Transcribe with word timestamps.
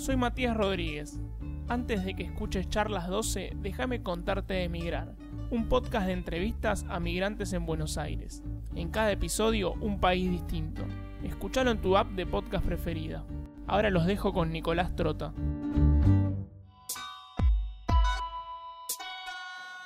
Soy 0.00 0.16
Matías 0.16 0.56
Rodríguez. 0.56 1.20
Antes 1.68 2.06
de 2.06 2.16
que 2.16 2.22
escuches 2.22 2.70
Charlas 2.70 3.06
12, 3.08 3.52
déjame 3.56 4.02
contarte 4.02 4.54
de 4.54 4.70
Migrar, 4.70 5.14
un 5.50 5.68
podcast 5.68 6.06
de 6.06 6.14
entrevistas 6.14 6.86
a 6.88 6.98
migrantes 7.00 7.52
en 7.52 7.66
Buenos 7.66 7.98
Aires. 7.98 8.42
En 8.74 8.90
cada 8.90 9.12
episodio, 9.12 9.74
un 9.74 10.00
país 10.00 10.30
distinto. 10.30 10.80
Escúchalo 11.22 11.70
en 11.70 11.82
tu 11.82 11.98
app 11.98 12.12
de 12.12 12.24
podcast 12.24 12.64
preferida. 12.64 13.26
Ahora 13.66 13.90
los 13.90 14.06
dejo 14.06 14.32
con 14.32 14.50
Nicolás 14.50 14.96
Trota. 14.96 15.34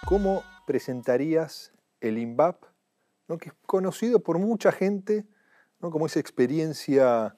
¿Cómo 0.06 0.44
presentarías 0.64 1.72
el 2.00 2.18
INVAP, 2.18 2.62
¿no? 3.26 3.36
que 3.36 3.48
es 3.48 3.54
conocido 3.66 4.22
por 4.22 4.38
mucha 4.38 4.70
gente 4.70 5.26
¿no? 5.80 5.90
como 5.90 6.06
esa 6.06 6.20
experiencia 6.20 7.36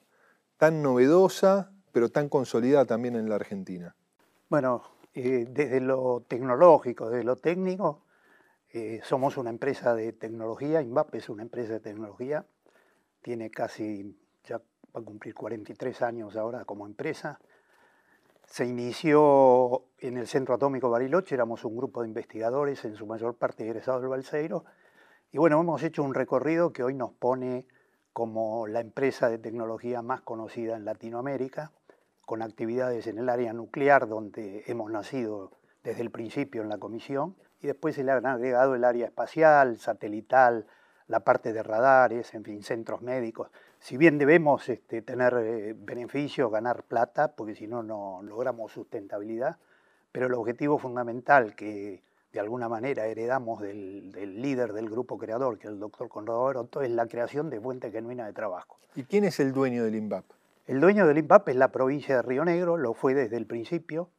tan 0.57 0.83
novedosa, 0.83 1.71
pero 1.97 2.09
tan 2.09 2.29
consolidada 2.29 2.85
también 2.85 3.15
en 3.15 3.27
la 3.27 3.37
Argentina? 3.37 3.95
Bueno, 4.49 4.83
eh, 5.15 5.47
desde 5.49 5.81
lo 5.81 6.23
tecnológico, 6.27 7.09
desde 7.09 7.23
lo 7.23 7.37
técnico, 7.37 8.03
eh, 8.71 9.01
somos 9.03 9.35
una 9.35 9.49
empresa 9.49 9.95
de 9.95 10.13
tecnología, 10.13 10.83
INVAP 10.83 11.15
es 11.15 11.27
una 11.27 11.41
empresa 11.41 11.73
de 11.73 11.79
tecnología, 11.79 12.45
tiene 13.23 13.49
casi, 13.49 14.15
ya 14.43 14.59
va 14.59 15.01
a 15.01 15.03
cumplir 15.03 15.33
43 15.33 16.03
años 16.03 16.35
ahora 16.35 16.65
como 16.65 16.85
empresa. 16.85 17.39
Se 18.45 18.67
inició 18.67 19.85
en 19.97 20.17
el 20.17 20.27
Centro 20.27 20.53
Atómico 20.53 20.91
Bariloche, 20.91 21.33
éramos 21.33 21.65
un 21.65 21.75
grupo 21.75 22.03
de 22.03 22.09
investigadores, 22.09 22.85
en 22.85 22.95
su 22.95 23.07
mayor 23.07 23.37
parte 23.37 23.63
egresados 23.63 24.01
del 24.01 24.11
Balseiro, 24.11 24.65
y 25.31 25.39
bueno, 25.39 25.59
hemos 25.59 25.81
hecho 25.81 26.03
un 26.03 26.13
recorrido 26.13 26.71
que 26.71 26.83
hoy 26.83 26.93
nos 26.93 27.13
pone 27.13 27.65
como 28.13 28.67
la 28.67 28.81
empresa 28.81 29.31
de 29.31 29.39
tecnología 29.39 30.03
más 30.03 30.21
conocida 30.21 30.75
en 30.75 30.85
Latinoamérica, 30.85 31.71
con 32.27 32.41
actividades 32.41 33.07
en 33.07 33.19
el 33.19 33.29
área 33.29 33.53
nuclear, 33.53 34.05
donde 34.05 34.65
hemos 34.67 34.91
nacido 34.91 35.53
desde 35.81 36.01
el 36.01 36.11
principio 36.11 36.61
en 36.61 36.67
la 36.67 36.77
comisión, 36.77 37.37
y 37.61 37.67
después 37.67 37.95
se 37.95 38.03
le 38.03 38.11
han 38.11 38.25
agregado 38.25 38.75
el 38.75 38.83
área 38.83 39.05
espacial, 39.05 39.77
satelital, 39.77 40.67
la 41.07 41.21
parte 41.21 41.53
de 41.53 41.63
radares, 41.63 42.33
en 42.33 42.43
fin, 42.43 42.63
centros 42.63 43.01
médicos. 43.01 43.49
Si 43.79 43.95
bien 43.95 44.17
debemos 44.17 44.67
este, 44.67 45.01
tener 45.01 45.35
eh, 45.37 45.73
beneficios, 45.73 46.51
ganar 46.51 46.83
plata, 46.83 47.29
porque 47.33 47.55
si 47.55 47.65
no, 47.65 47.81
no 47.81 48.19
logramos 48.21 48.73
sustentabilidad, 48.73 49.55
pero 50.11 50.27
el 50.27 50.33
objetivo 50.33 50.77
fundamental 50.77 51.55
que 51.55 52.03
de 52.33 52.39
alguna 52.41 52.67
manera 52.67 53.07
heredamos 53.07 53.61
del, 53.61 54.11
líder 54.41 54.73
del 54.73 54.89
grupo 54.89 55.17
creador, 55.17 55.57
que 55.57 55.67
es 55.67 55.73
el 55.73 55.79
doctor 55.79 56.09
Conrado 56.09 56.43
Baroto, 56.43 56.81
es 56.81 56.91
la 56.91 57.07
creación 57.07 57.49
de 57.49 57.61
fuente 57.61 57.89
genuina 57.89 58.25
de 58.25 58.33
trabajo. 58.33 58.77
¿Y 58.95 59.03
quién 59.05 59.23
es 59.23 59.39
el 59.39 59.53
dueño 59.53 59.85
del 59.85 59.95
INVAP? 59.95 60.25
El 60.67 60.81
dueño 60.81 61.07
del 61.07 61.17
INVAP 61.17 61.47
es 61.47 61.55
la 61.55 61.71
provincia 61.71 62.17
de 62.17 62.21
Río 62.23 62.43
Negro, 62.43 62.75
lo 62.75 62.93
fue 62.93 63.13
desde 63.13 63.37
el 63.37 63.45
principio. 63.45 64.09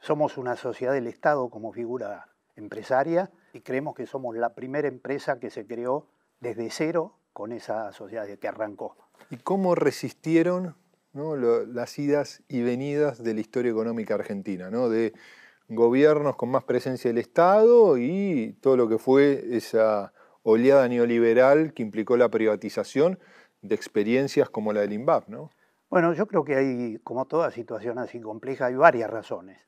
Somos 0.00 0.36
una 0.36 0.56
sociedad 0.56 0.92
del 0.92 1.06
Estado 1.06 1.48
como 1.48 1.72
figura 1.72 2.26
empresaria 2.56 3.30
y 3.52 3.60
creemos 3.60 3.94
que 3.94 4.08
somos 4.08 4.34
la 4.34 4.52
primera 4.56 4.88
empresa 4.88 5.38
que 5.38 5.48
se 5.48 5.64
creó 5.64 6.08
desde 6.40 6.70
cero 6.70 7.14
con 7.32 7.52
esa 7.52 7.92
sociedad 7.92 8.26
que 8.26 8.48
arrancó. 8.48 8.96
¿Y 9.30 9.36
cómo 9.36 9.76
resistieron 9.76 10.74
las 11.12 11.96
idas 12.00 12.42
y 12.48 12.62
venidas 12.62 13.22
de 13.22 13.34
la 13.34 13.40
historia 13.40 13.70
económica 13.70 14.14
argentina? 14.14 14.70
¿no? 14.70 14.88
De 14.88 15.12
gobiernos 15.68 16.34
con 16.34 16.50
más 16.50 16.64
presencia 16.64 17.10
del 17.10 17.18
Estado 17.18 17.96
y 17.96 18.58
todo 18.60 18.76
lo 18.76 18.88
que 18.88 18.98
fue 18.98 19.44
esa 19.52 20.12
oleada 20.42 20.88
neoliberal 20.88 21.72
que 21.72 21.84
implicó 21.84 22.16
la 22.16 22.28
privatización 22.28 23.20
de 23.60 23.76
experiencias 23.76 24.50
como 24.50 24.72
la 24.72 24.80
del 24.80 24.94
INVAP, 24.94 25.28
¿no? 25.28 25.52
Bueno, 25.92 26.14
yo 26.14 26.26
creo 26.26 26.42
que 26.42 26.56
hay, 26.56 26.98
como 27.04 27.26
toda 27.26 27.50
situación 27.50 27.98
así 27.98 28.18
compleja, 28.18 28.64
hay 28.64 28.76
varias 28.76 29.10
razones. 29.10 29.58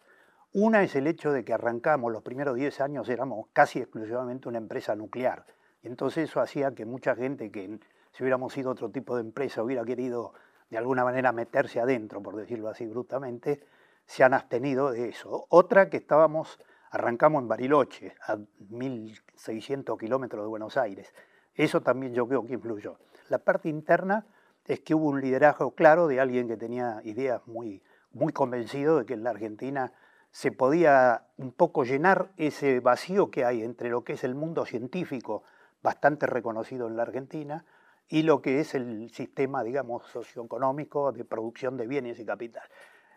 Una 0.54 0.82
es 0.82 0.96
el 0.96 1.06
hecho 1.06 1.32
de 1.32 1.44
que 1.44 1.52
arrancamos, 1.52 2.10
los 2.10 2.22
primeros 2.22 2.56
10 2.56 2.80
años 2.80 3.10
éramos 3.10 3.48
casi 3.52 3.80
exclusivamente 3.80 4.48
una 4.48 4.56
empresa 4.56 4.96
nuclear. 4.96 5.44
Y 5.82 5.88
entonces 5.88 6.30
eso 6.30 6.40
hacía 6.40 6.74
que 6.74 6.86
mucha 6.86 7.14
gente 7.14 7.50
que 7.50 7.78
si 8.10 8.22
hubiéramos 8.22 8.54
sido 8.54 8.70
otro 8.70 8.90
tipo 8.90 9.16
de 9.16 9.20
empresa 9.20 9.62
hubiera 9.62 9.84
querido 9.84 10.32
de 10.70 10.78
alguna 10.78 11.04
manera 11.04 11.30
meterse 11.30 11.78
adentro, 11.78 12.22
por 12.22 12.36
decirlo 12.36 12.70
así 12.70 12.86
brutamente, 12.86 13.62
se 14.06 14.24
han 14.24 14.32
abstenido 14.32 14.92
de 14.92 15.10
eso. 15.10 15.44
Otra 15.50 15.90
que 15.90 15.98
estábamos, 15.98 16.58
arrancamos 16.90 17.42
en 17.42 17.48
Bariloche, 17.48 18.14
a 18.26 18.36
1.600 18.36 19.98
kilómetros 19.98 20.42
de 20.42 20.48
Buenos 20.48 20.78
Aires. 20.78 21.12
Eso 21.54 21.82
también 21.82 22.14
yo 22.14 22.26
creo 22.26 22.46
que 22.46 22.54
influyó. 22.54 22.96
La 23.28 23.36
parte 23.36 23.68
interna 23.68 24.24
es 24.66 24.80
que 24.80 24.94
hubo 24.94 25.08
un 25.08 25.20
liderazgo 25.20 25.74
claro 25.74 26.06
de 26.08 26.20
alguien 26.20 26.48
que 26.48 26.56
tenía 26.56 27.00
ideas 27.04 27.46
muy, 27.46 27.82
muy 28.12 28.32
convencido 28.32 28.98
de 28.98 29.06
que 29.06 29.14
en 29.14 29.24
la 29.24 29.30
Argentina 29.30 29.92
se 30.30 30.50
podía 30.50 31.26
un 31.36 31.52
poco 31.52 31.84
llenar 31.84 32.32
ese 32.36 32.80
vacío 32.80 33.30
que 33.30 33.44
hay 33.44 33.62
entre 33.62 33.90
lo 33.90 34.04
que 34.04 34.14
es 34.14 34.24
el 34.24 34.34
mundo 34.34 34.66
científico, 34.66 35.44
bastante 35.82 36.26
reconocido 36.26 36.88
en 36.88 36.96
la 36.96 37.02
Argentina, 37.02 37.64
y 38.08 38.22
lo 38.22 38.42
que 38.42 38.60
es 38.60 38.74
el 38.74 39.10
sistema, 39.10 39.62
digamos, 39.62 40.06
socioeconómico 40.08 41.12
de 41.12 41.24
producción 41.24 41.76
de 41.76 41.86
bienes 41.86 42.18
y 42.18 42.24
capital. 42.24 42.64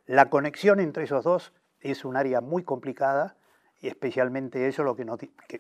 La 0.06 0.30
conexión 0.30 0.80
entre 0.80 1.04
esos 1.04 1.24
dos 1.24 1.54
es 1.80 2.06
un 2.06 2.16
área 2.16 2.42
muy 2.42 2.64
complicada 2.64 3.36
y 3.82 3.88
especialmente 3.88 4.68
eso 4.68 4.84
lo 4.84 4.96
que, 4.96 5.06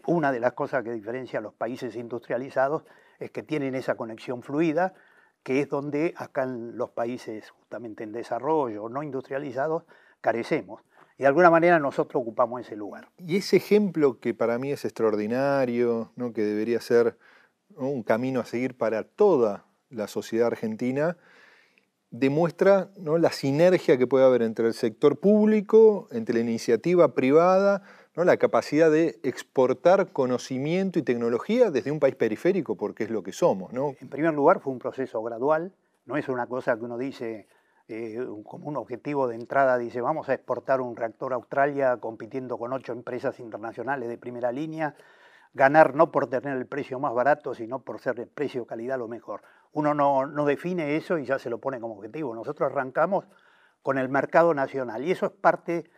una 0.05 0.31
de 0.31 0.39
las 0.39 0.53
cosas 0.53 0.83
que 0.83 0.91
diferencia 0.91 1.39
a 1.39 1.41
los 1.41 1.53
países 1.53 1.95
industrializados 1.95 2.83
es 3.19 3.31
que 3.31 3.43
tienen 3.43 3.75
esa 3.75 3.95
conexión 3.95 4.41
fluida, 4.41 4.93
que 5.43 5.61
es 5.61 5.69
donde 5.69 6.13
acá 6.17 6.43
en 6.43 6.77
los 6.77 6.89
países 6.91 7.49
justamente 7.51 8.03
en 8.03 8.11
desarrollo 8.11 8.89
no 8.89 9.03
industrializados 9.03 9.83
carecemos. 10.21 10.81
Y 11.17 11.23
de 11.23 11.27
alguna 11.27 11.49
manera 11.49 11.79
nosotros 11.79 12.21
ocupamos 12.21 12.61
ese 12.61 12.75
lugar. 12.75 13.09
Y 13.17 13.37
ese 13.37 13.57
ejemplo 13.57 14.19
que 14.19 14.33
para 14.33 14.59
mí 14.59 14.71
es 14.71 14.85
extraordinario, 14.85 16.11
que 16.33 16.43
debería 16.43 16.79
ser 16.79 17.17
un 17.75 18.03
camino 18.03 18.39
a 18.39 18.45
seguir 18.45 18.77
para 18.77 19.03
toda 19.03 19.65
la 19.89 20.07
sociedad 20.07 20.47
argentina, 20.47 21.17
demuestra 22.11 22.91
¿no? 22.97 23.17
la 23.17 23.31
sinergia 23.31 23.97
que 23.97 24.07
puede 24.07 24.25
haber 24.25 24.41
entre 24.41 24.67
el 24.67 24.73
sector 24.73 25.19
público, 25.19 26.07
entre 26.11 26.35
la 26.35 26.41
iniciativa 26.41 27.13
privada, 27.13 27.83
¿no? 28.17 28.25
la 28.25 28.35
capacidad 28.35 28.91
de 28.91 29.19
exportar 29.23 30.11
conocimiento 30.11 30.99
y 30.99 31.03
tecnología 31.03 31.71
desde 31.71 31.91
un 31.91 32.01
país 32.01 32.15
periférico, 32.15 32.75
porque 32.75 33.05
es 33.05 33.09
lo 33.09 33.23
que 33.23 33.31
somos. 33.31 33.71
¿no? 33.71 33.95
En 34.01 34.09
primer 34.09 34.33
lugar, 34.33 34.59
fue 34.59 34.73
un 34.73 34.79
proceso 34.79 35.23
gradual, 35.23 35.71
no 36.05 36.17
es 36.17 36.27
una 36.27 36.47
cosa 36.47 36.75
que 36.75 36.83
uno 36.83 36.97
dice 36.97 37.47
eh, 37.87 38.17
como 38.43 38.67
un 38.67 38.75
objetivo 38.75 39.29
de 39.29 39.35
entrada, 39.35 39.77
dice 39.77 40.01
vamos 40.01 40.27
a 40.27 40.33
exportar 40.33 40.81
un 40.81 40.97
reactor 40.97 41.31
a 41.31 41.37
Australia 41.37 41.97
compitiendo 42.01 42.57
con 42.57 42.73
ocho 42.73 42.91
empresas 42.91 43.39
internacionales 43.39 44.09
de 44.09 44.17
primera 44.17 44.51
línea, 44.51 44.95
ganar 45.53 45.95
no 45.95 46.11
por 46.11 46.27
tener 46.27 46.57
el 46.57 46.65
precio 46.65 46.99
más 46.99 47.13
barato, 47.13 47.53
sino 47.53 47.79
por 47.79 47.99
ser 47.99 48.19
el 48.19 48.27
precio-calidad 48.27 48.97
lo 48.97 49.07
mejor. 49.07 49.41
Uno 49.71 49.93
no, 49.93 50.45
define 50.45 50.97
eso 50.97 51.17
y 51.17 51.25
ya 51.25 51.39
se 51.39 51.49
lo 51.49 51.59
pone 51.59 51.79
como 51.79 51.95
objetivo. 51.95 52.35
Nosotros 52.35 52.71
arrancamos 52.71 53.25
con 53.83 53.97
el 53.97 54.09
mercado 54.09 54.53
nacional 54.53 55.05
y 55.05 55.11
eso 55.11 55.27
es 55.27 55.31
parte 55.31 55.89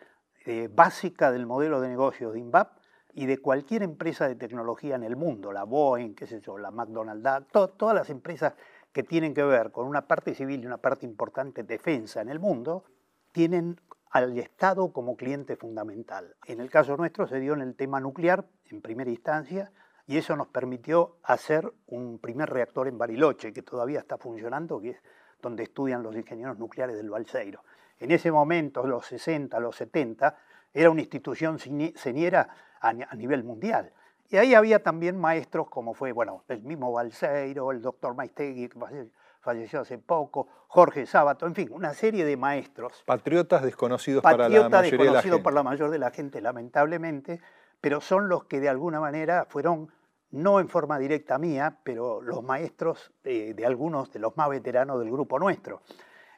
eh, 0.50 0.68
básica 0.68 1.32
del 1.32 1.46
modelo 1.46 1.80
de 1.80 1.90
negocio 1.90 2.32
de 2.32 2.40
INVAP 2.40 2.80
y 3.14 3.28
de 3.28 3.38
cualquier 3.38 3.84
empresa 3.84 4.28
de 4.28 4.34
tecnología 4.34 4.96
en 4.96 5.04
el 5.04 5.16
mundo, 5.16 5.52
la 5.52 5.64
Boeing, 5.64 6.16
qué 6.16 6.26
sé 6.26 6.42
yo, 6.42 6.58
la 6.58 6.72
McDonald's, 6.72 7.46
todas 7.52 7.94
las 7.94 8.10
empresas 8.10 8.56
que 8.92 9.04
tienen 9.04 9.36
que 9.36 9.44
ver 9.44 9.72
con 9.72 9.86
una 9.86 10.08
parte 10.08 10.34
civil 10.34 10.64
y 10.64 10.66
una 10.66 10.78
parte 10.78 11.06
importante 11.06 11.62
defensa 11.62 12.22
en 12.22 12.30
el 12.30 12.40
mundo, 12.40 12.84
tienen 13.32 13.80
al 14.10 14.36
Estado 14.40 14.92
como 14.92 15.16
cliente 15.16 15.56
fundamental. 15.56 16.36
En 16.48 16.60
el 16.60 16.72
caso 16.72 16.98
nuestro 16.98 17.28
se 17.28 17.40
dio 17.40 17.54
en 17.54 17.62
el 17.62 17.76
tema 17.76 18.00
nuclear, 18.00 18.44
en 18.72 18.82
primera 18.82 19.12
instancia, 19.12 19.72
y 20.08 20.18
eso 20.18 20.36
nos 20.36 20.48
permitió 20.48 21.18
hacer 21.22 21.72
un 21.86 22.18
primer 22.18 22.50
reactor 22.50 22.88
en 22.88 22.98
Bariloche, 22.98 23.54
que 23.54 23.62
todavía 23.62 24.00
está 24.00 24.18
funcionando, 24.18 24.82
que 24.82 24.90
es 24.90 25.04
donde 25.44 25.62
estudian 25.62 26.02
los 26.02 26.16
ingenieros 26.16 26.58
nucleares 26.58 26.98
del 26.98 27.12
Balseiro. 27.12 27.62
En 28.00 28.12
ese 28.12 28.32
momento, 28.32 28.88
los 28.88 29.06
60, 29.06 29.60
los 29.60 29.76
70, 29.76 30.38
era 30.74 30.90
una 30.90 31.02
institución 31.02 31.60
señera 31.60 32.50
a 32.82 33.16
nivel 33.16 33.44
mundial. 33.44 33.92
Y 34.30 34.38
ahí 34.38 34.54
había 34.54 34.84
también 34.84 35.20
maestros 35.20 35.70
como 35.70 35.94
fue, 35.96 36.12
bueno, 36.12 36.44
el 36.48 36.62
mismo 36.62 36.92
Balseiro, 36.92 37.72
el 37.72 37.82
doctor 37.82 38.14
Maistegui, 38.14 38.70
que 38.70 39.08
falleció 39.42 39.80
hace 39.82 39.98
poco, 39.98 40.48
Jorge 40.68 41.08
Sábato, 41.08 41.48
en 41.48 41.56
fin, 41.56 41.70
una 41.72 41.96
serie 41.96 42.24
de 42.26 42.38
maestros. 42.38 43.04
Patriotas 43.08 43.64
desconocidos 43.64 44.22
para 44.22 44.48
la 44.48 44.70
mayoría 44.70 45.06
de 45.06 45.12
la 45.12 45.22
gente. 45.22 45.40
para 45.40 45.56
la 45.56 45.64
mayoría 45.64 45.92
de 45.92 46.00
la 46.00 46.12
gente, 46.12 46.42
lamentablemente, 46.42 47.42
pero 47.82 48.02
son 48.02 48.30
los 48.30 48.44
que 48.44 48.60
de 48.60 48.70
alguna 48.70 49.00
manera 49.00 49.48
fueron, 49.50 49.92
no 50.30 50.60
en 50.60 50.70
forma 50.70 51.00
directa 51.00 51.40
mía, 51.40 51.80
pero 51.84 52.22
los 52.22 52.44
maestros 52.44 53.12
de, 53.24 53.56
de 53.56 53.66
algunos 53.66 54.12
de 54.12 54.20
los 54.20 54.38
más 54.38 54.48
veteranos 54.50 55.00
del 55.00 55.10
grupo 55.12 55.40
nuestro. 55.40 55.82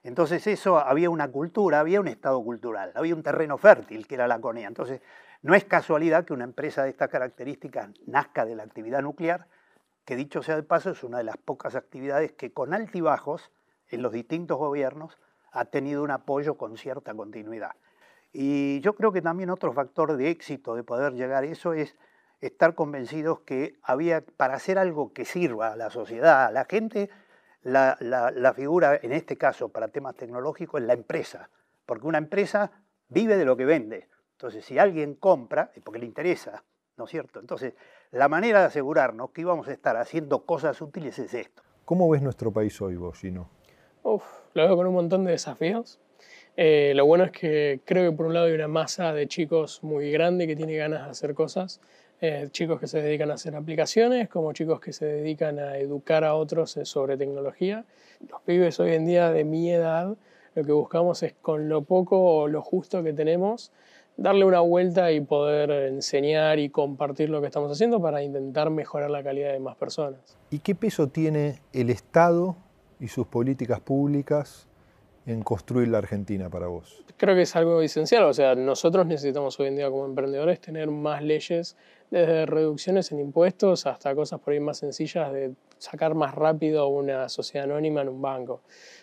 Entonces 0.04 0.46
eso, 0.48 0.80
había 0.80 1.10
una 1.10 1.30
cultura, 1.32 1.80
había 1.80 2.00
un 2.00 2.08
estado 2.08 2.44
cultural, 2.44 2.92
había 2.96 3.16
un 3.16 3.24
terreno 3.24 3.58
fértil 3.58 4.08
que 4.08 4.16
era 4.16 4.28
la 4.28 4.40
CONEA. 4.40 4.68
Entonces, 4.68 5.02
no 5.44 5.56
es 5.56 5.66
casualidad 5.66 6.26
que 6.26 6.34
una 6.34 6.44
empresa 6.44 6.84
de 6.84 6.90
estas 6.90 7.10
características 7.10 7.90
nazca 8.06 8.46
de 8.46 8.56
la 8.56 8.64
actividad 8.64 9.02
nuclear, 9.02 9.48
que 10.06 10.16
dicho 10.16 10.42
sea 10.42 10.56
de 10.56 10.64
paso 10.64 10.92
es 10.92 11.04
una 11.04 11.20
de 11.20 11.24
las 11.24 11.38
pocas 11.38 11.76
actividades 11.76 12.32
que 12.32 12.52
con 12.52 12.74
altibajos 12.74 13.52
en 13.90 14.02
los 14.02 14.12
distintos 14.12 14.58
gobiernos 14.58 15.18
ha 15.52 15.66
tenido 15.66 16.04
un 16.04 16.12
apoyo 16.12 16.56
con 16.58 16.78
cierta 16.78 17.14
continuidad. 17.14 17.72
Y 18.34 18.80
yo 18.80 18.96
creo 18.96 19.12
que 19.12 19.22
también 19.22 19.50
otro 19.50 19.74
factor 19.74 20.16
de 20.16 20.30
éxito 20.30 20.76
de 20.76 20.84
poder 20.84 21.14
llegar 21.14 21.44
a 21.44 21.48
eso 21.48 21.74
es 21.74 21.98
estar 22.40 22.74
convencidos 22.74 23.42
que 23.42 23.78
había, 23.84 24.22
para 24.22 24.56
hacer 24.56 24.78
algo 24.78 25.14
que 25.14 25.26
sirva 25.26 25.74
a 25.74 25.76
la 25.76 25.90
sociedad, 25.90 26.46
a 26.46 26.52
la 26.52 26.66
gente, 26.66 27.10
la, 27.64 27.98
la, 28.00 28.54
figura, 28.54 29.00
en 29.02 29.12
este 29.12 29.38
caso, 29.38 29.70
para 29.70 29.90
temas 29.90 30.16
tecnológicos, 30.16 30.82
es 30.82 30.88
la 30.88 30.94
empresa, 30.94 31.50
porque 31.86 32.08
una 32.08 32.18
empresa 32.18 32.72
vive 33.08 33.38
de 33.38 33.46
lo 33.46 33.56
que 33.56 33.66
vende. 33.66 34.08
Entonces, 34.34 34.66
si 34.66 34.80
alguien 34.80 35.16
compra, 35.16 35.72
es 35.76 35.84
porque 35.84 36.00
le 36.00 36.06
interesa, 36.06 36.64
¿no 36.98 37.06
es 37.06 37.12
cierto? 37.12 37.40
Entonces, 37.40 37.74
la 38.12 38.28
manera 38.28 38.62
de 38.62 38.66
asegurarnos 38.66 39.32
que 39.32 39.42
íbamos 39.42 39.68
a 39.68 39.72
estar 39.72 39.98
haciendo 39.98 40.46
cosas 40.46 40.82
útiles 40.82 41.18
es 41.20 41.34
esto. 41.34 41.62
¿Cómo 41.86 42.10
ves 42.10 42.22
nuestro 42.22 42.52
país 42.52 42.82
hoy, 42.82 42.96
vos, 42.96 43.20
Gino? 43.20 43.50
Uf, 44.04 44.24
lo 44.54 44.64
veo 44.64 44.76
con 44.76 44.88
un 44.88 44.94
montón 44.94 45.24
de 45.26 45.32
desafíos. 45.32 46.00
Eh, 46.58 46.94
lo 46.96 47.06
bueno 47.06 47.24
es 47.24 47.32
que 47.32 47.82
creo 47.86 48.10
que 48.12 48.18
por 48.18 48.26
un 48.26 48.34
lado 48.34 48.48
hay 48.48 48.54
una 48.54 48.68
masa 48.68 49.14
de 49.14 49.28
chicos 49.28 49.84
muy 49.84 50.12
grande 50.12 50.48
que 50.48 50.56
tiene 50.56 50.76
ganas 50.76 51.06
de 51.06 51.12
hacer 51.12 51.34
cosas. 51.34 51.80
Eh, 52.24 52.50
chicos 52.52 52.80
que 52.80 52.86
se 52.86 53.02
dedican 53.02 53.32
a 53.32 53.34
hacer 53.34 53.56
aplicaciones, 53.56 54.30
como 54.30 54.54
chicos 54.54 54.80
que 54.80 54.94
se 54.94 55.06
dedican 55.06 55.58
a 55.58 55.78
educar 55.78 56.24
a 56.24 56.36
otros 56.36 56.78
sobre 56.84 57.18
tecnología. 57.18 57.84
Los 58.30 58.42
pibes 58.42 58.80
hoy 58.80 58.94
en 58.94 59.08
día 59.08 59.32
de 59.32 59.44
mi 59.44 59.72
edad, 59.72 60.16
lo 60.54 60.64
que 60.64 60.72
buscamos 60.72 61.24
es 61.24 61.34
con 61.42 61.68
lo 61.68 61.82
poco 61.82 62.24
o 62.24 62.48
lo 62.48 62.62
justo 62.62 63.02
que 63.02 63.12
tenemos, 63.14 63.72
darle 64.18 64.46
una 64.46 64.60
vuelta 64.60 65.12
y 65.12 65.22
poder 65.22 65.72
enseñar 65.72 66.60
y 66.60 66.70
compartir 66.70 67.32
lo 67.32 67.42
que 67.42 67.48
estamos 67.48 67.72
haciendo 67.72 68.00
para 68.00 68.22
intentar 68.22 68.70
mejorar 68.70 69.10
la 69.10 69.24
calidad 69.24 69.54
de 69.54 69.60
más 69.60 69.76
personas. 69.76 70.38
¿Y 70.52 70.60
qué 70.60 70.76
peso 70.76 71.08
tiene 71.08 71.60
el 71.74 71.90
Estado 71.90 72.56
y 73.00 73.08
sus 73.08 73.26
políticas 73.26 73.80
públicas 73.80 74.68
en 75.26 75.44
construir 75.44 75.88
la 75.88 76.00
Argentina 76.00 76.50
para 76.50 76.68
vos? 76.68 77.04
Creo 77.18 77.36
que 77.36 77.44
es 77.44 77.56
algo 77.56 77.82
esencial, 77.82 78.24
o 78.24 78.34
sea, 78.34 78.56
nosotros 78.56 79.06
necesitamos 79.06 79.60
hoy 79.60 79.68
en 79.68 79.76
día 79.76 79.90
como 79.90 80.06
emprendedores 80.06 80.60
tener 80.60 80.90
más 80.90 81.22
leyes, 81.22 81.76
desde 82.10 82.46
reducciones 82.46 83.12
en 83.12 83.20
impuestos 83.20 83.86
hasta 83.86 84.14
cosas 84.14 84.40
por 84.40 84.54
ahí 84.54 84.60
más 84.60 84.80
sencillas 84.80 85.32
de 85.32 85.54
sacar 85.78 86.14
más 86.14 86.36
rápido 86.36 86.88
una 86.88 87.30
sociedad 87.30 87.70
anónima 87.70 88.02
en 88.02 88.10
un 88.10 88.22
banco. 88.22 88.62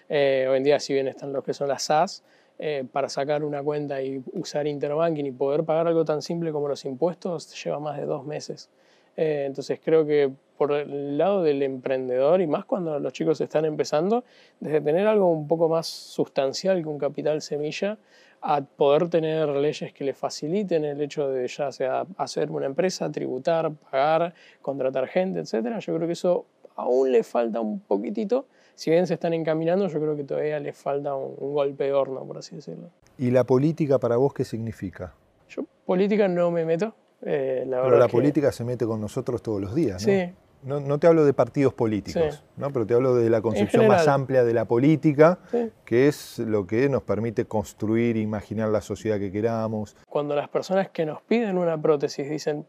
Eh, 0.08 0.46
hoy 0.48 0.58
en 0.58 0.64
día, 0.64 0.78
si 0.78 0.92
bien 0.92 1.08
están 1.08 1.32
los 1.32 1.42
que 1.42 1.54
son 1.54 1.68
las 1.68 1.84
SAS, 1.84 2.22
eh, 2.58 2.84
para 2.92 3.08
sacar 3.08 3.44
una 3.44 3.62
cuenta 3.62 4.02
y 4.02 4.22
usar 4.32 4.66
interbanking 4.66 5.26
y 5.26 5.30
poder 5.30 5.64
pagar 5.64 5.86
algo 5.86 6.04
tan 6.04 6.22
simple 6.22 6.50
como 6.50 6.68
los 6.68 6.84
impuestos 6.84 7.54
lleva 7.62 7.78
más 7.78 7.96
de 7.96 8.04
dos 8.04 8.26
meses. 8.26 8.68
Eh, 9.16 9.44
entonces 9.46 9.80
creo 9.82 10.04
que 10.04 10.32
por 10.58 10.72
el 10.72 11.16
lado 11.16 11.42
del 11.42 11.62
emprendedor 11.62 12.40
y 12.40 12.46
más 12.46 12.64
cuando 12.64 12.98
los 12.98 13.12
chicos 13.12 13.40
están 13.40 13.64
empezando, 13.64 14.24
desde 14.58 14.80
tener 14.80 15.06
algo 15.06 15.30
un 15.30 15.46
poco 15.46 15.68
más 15.68 15.86
sustancial 15.86 16.82
que 16.82 16.88
un 16.88 16.98
capital 16.98 17.40
semilla, 17.40 17.96
a 18.40 18.60
poder 18.60 19.08
tener 19.08 19.48
leyes 19.48 19.92
que 19.92 20.04
le 20.04 20.14
faciliten 20.14 20.84
el 20.84 21.00
hecho 21.00 21.28
de 21.28 21.46
ya 21.48 21.72
sea 21.72 22.06
hacer 22.16 22.50
una 22.50 22.66
empresa, 22.66 23.10
tributar, 23.10 23.72
pagar, 23.72 24.34
contratar 24.62 25.08
gente, 25.08 25.40
etcétera. 25.40 25.78
Yo 25.80 25.94
creo 25.94 26.06
que 26.06 26.12
eso 26.12 26.46
aún 26.76 27.10
le 27.10 27.22
falta 27.22 27.60
un 27.60 27.80
poquitito. 27.80 28.46
Si 28.74 28.90
bien 28.90 29.06
se 29.06 29.14
están 29.14 29.32
encaminando, 29.32 29.88
yo 29.88 30.00
creo 30.00 30.16
que 30.16 30.22
todavía 30.22 30.60
le 30.60 30.72
falta 30.72 31.14
un, 31.14 31.52
golpe 31.52 31.84
de 31.84 31.92
horno, 31.92 32.24
por 32.24 32.38
así 32.38 32.56
decirlo. 32.56 32.90
¿Y 33.18 33.32
la 33.32 33.42
política 33.42 33.98
para 33.98 34.16
vos 34.16 34.32
qué 34.32 34.44
significa? 34.44 35.14
Yo 35.48 35.64
política 35.84 36.28
no 36.28 36.52
me 36.52 36.64
meto. 36.64 36.94
Eh, 37.22 37.66
Pero 37.68 37.98
la 37.98 38.06
política 38.06 38.52
se 38.52 38.62
mete 38.62 38.86
con 38.86 39.00
nosotros 39.00 39.42
todos 39.42 39.60
los 39.60 39.74
días, 39.74 40.06
¿no? 40.06 40.12
Sí. 40.12 40.32
No, 40.62 40.98
te 40.98 41.06
hablo 41.06 41.24
de 41.24 41.32
partidos 41.32 41.72
políticos, 41.72 42.42
¿no? 42.56 42.72
pero 42.72 42.86
te 42.86 42.94
hablo 42.94 43.14
de 43.14 43.30
la 43.30 43.40
concepción 43.40 43.86
más 43.86 44.08
amplia 44.08 44.44
de 44.44 44.52
la 44.52 44.64
política, 44.64 45.38
que 45.84 46.08
es 46.08 46.38
lo 46.40 46.66
que 46.66 46.88
nos 46.88 47.02
permite 47.02 47.44
construir, 47.44 48.16
imaginar 48.16 48.68
la 48.68 48.80
sociedad 48.80 49.18
que 49.18 49.30
queramos. 49.30 49.96
Cuando 50.08 50.34
las 50.34 50.48
personas 50.48 50.90
que 50.90 51.06
nos 51.06 51.22
piden 51.22 51.58
una 51.58 51.80
prótesis 51.80 52.28
dicen, 52.28 52.66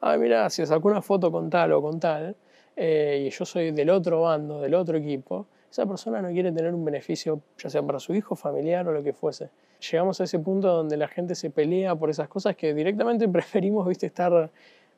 ah, 0.00 0.16
mira, 0.16 0.48
si 0.50 0.64
sacó 0.64 0.88
una 0.88 1.02
foto 1.02 1.32
con 1.32 1.50
tal 1.50 1.72
o 1.72 1.82
con 1.82 1.98
tal, 1.98 2.36
eh, 2.76 3.24
y 3.26 3.30
yo 3.30 3.44
soy 3.44 3.72
del 3.72 3.90
otro 3.90 4.22
bando, 4.22 4.60
del 4.60 4.74
otro 4.74 4.96
equipo, 4.96 5.46
esa 5.70 5.84
persona 5.86 6.22
no 6.22 6.28
quiere 6.28 6.52
tener 6.52 6.72
un 6.72 6.84
beneficio, 6.84 7.40
ya 7.58 7.70
sea 7.70 7.82
para 7.82 7.98
su 7.98 8.14
hijo, 8.14 8.36
familiar 8.36 8.86
o 8.88 8.92
lo 8.92 9.02
que 9.02 9.12
fuese 9.12 9.50
llegamos 9.90 10.20
a 10.20 10.24
ese 10.24 10.38
punto 10.38 10.68
donde 10.68 10.96
la 10.96 11.08
gente 11.08 11.34
se 11.34 11.50
pelea 11.50 11.94
por 11.96 12.10
esas 12.10 12.28
cosas 12.28 12.56
que 12.56 12.72
directamente 12.74 13.28
preferimos, 13.28 13.86
viste, 13.86 14.06
estar 14.06 14.50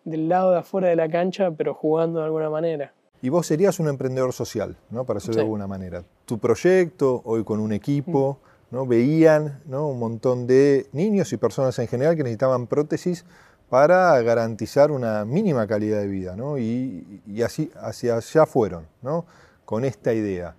del 0.04 0.28
lado 0.28 0.52
de 0.52 0.58
afuera 0.58 0.88
de 0.88 0.96
la 0.96 1.08
cancha, 1.08 1.50
pero 1.50 1.74
jugando 1.74 2.20
de 2.20 2.26
alguna 2.26 2.50
manera. 2.50 2.92
Y 3.22 3.30
vos 3.30 3.46
serías 3.46 3.80
un 3.80 3.88
emprendedor 3.88 4.32
social, 4.32 4.76
¿no? 4.90 5.04
Para 5.04 5.18
hacerlo 5.18 5.36
de 5.36 5.42
alguna 5.42 5.66
manera. 5.66 6.04
Tu 6.26 6.38
proyecto, 6.38 7.22
hoy 7.24 7.42
con 7.42 7.58
un 7.58 7.72
equipo, 7.72 8.38
mm. 8.70 8.74
¿no? 8.74 8.86
Veían 8.86 9.62
¿no? 9.66 9.88
un 9.88 9.98
montón 9.98 10.46
de 10.46 10.86
niños 10.92 11.32
y 11.32 11.38
personas 11.38 11.78
en 11.78 11.88
general 11.88 12.16
que 12.16 12.22
necesitaban 12.22 12.66
prótesis 12.66 13.24
para 13.70 14.20
garantizar 14.20 14.90
una 14.90 15.24
mínima 15.24 15.66
calidad 15.66 16.00
de 16.00 16.06
vida, 16.06 16.36
¿no? 16.36 16.58
Y, 16.58 17.22
y 17.26 17.42
así 17.42 17.70
hacia 17.80 18.16
allá 18.16 18.44
fueron, 18.46 18.86
¿no? 19.00 19.24
Con 19.64 19.86
esta 19.86 20.12
idea. 20.12 20.54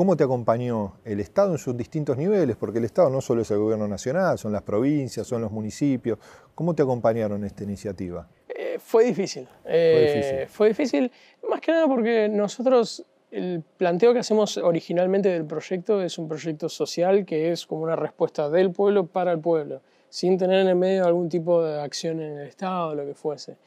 ¿Cómo 0.00 0.16
te 0.16 0.24
acompañó 0.24 0.94
el 1.04 1.20
Estado 1.20 1.52
en 1.52 1.58
sus 1.58 1.76
distintos 1.76 2.16
niveles? 2.16 2.56
Porque 2.56 2.78
el 2.78 2.86
Estado 2.86 3.10
no 3.10 3.20
solo 3.20 3.42
es 3.42 3.50
el 3.50 3.58
gobierno 3.58 3.86
nacional, 3.86 4.38
son 4.38 4.50
las 4.50 4.62
provincias, 4.62 5.26
son 5.26 5.42
los 5.42 5.52
municipios. 5.52 6.18
¿Cómo 6.54 6.74
te 6.74 6.82
acompañaron 6.82 7.40
en 7.40 7.44
esta 7.44 7.64
iniciativa? 7.64 8.26
Eh, 8.48 8.78
fue 8.78 9.04
difícil. 9.04 9.46
Eh, 9.66 10.46
fue 10.48 10.68
difícil. 10.68 11.12
más 11.46 11.60
que 11.60 11.72
nada 11.72 11.86
porque 11.86 12.30
nosotros, 12.30 13.04
el 13.30 13.62
planteo 13.76 14.14
que 14.14 14.20
hacemos 14.20 14.56
originalmente 14.56 15.28
del 15.28 15.44
proyecto 15.44 16.00
es 16.00 16.16
un 16.16 16.28
proyecto 16.28 16.70
social 16.70 17.26
que 17.26 17.52
es 17.52 17.66
como 17.66 17.82
una 17.82 17.94
respuesta 17.94 18.48
del 18.48 18.70
pueblo 18.70 19.04
para 19.04 19.32
el 19.32 19.38
pueblo, 19.38 19.82
sin 20.08 20.38
tener 20.38 20.60
en 20.60 20.68
el 20.68 20.76
medio 20.76 21.04
algún 21.04 21.28
tipo 21.28 21.62
de 21.62 21.78
acción 21.78 22.22
en 22.22 22.38
el 22.38 22.46
Estado 22.46 22.92
o 22.92 22.94
lo 22.94 23.04
que 23.04 23.12
fuese. 23.12 23.58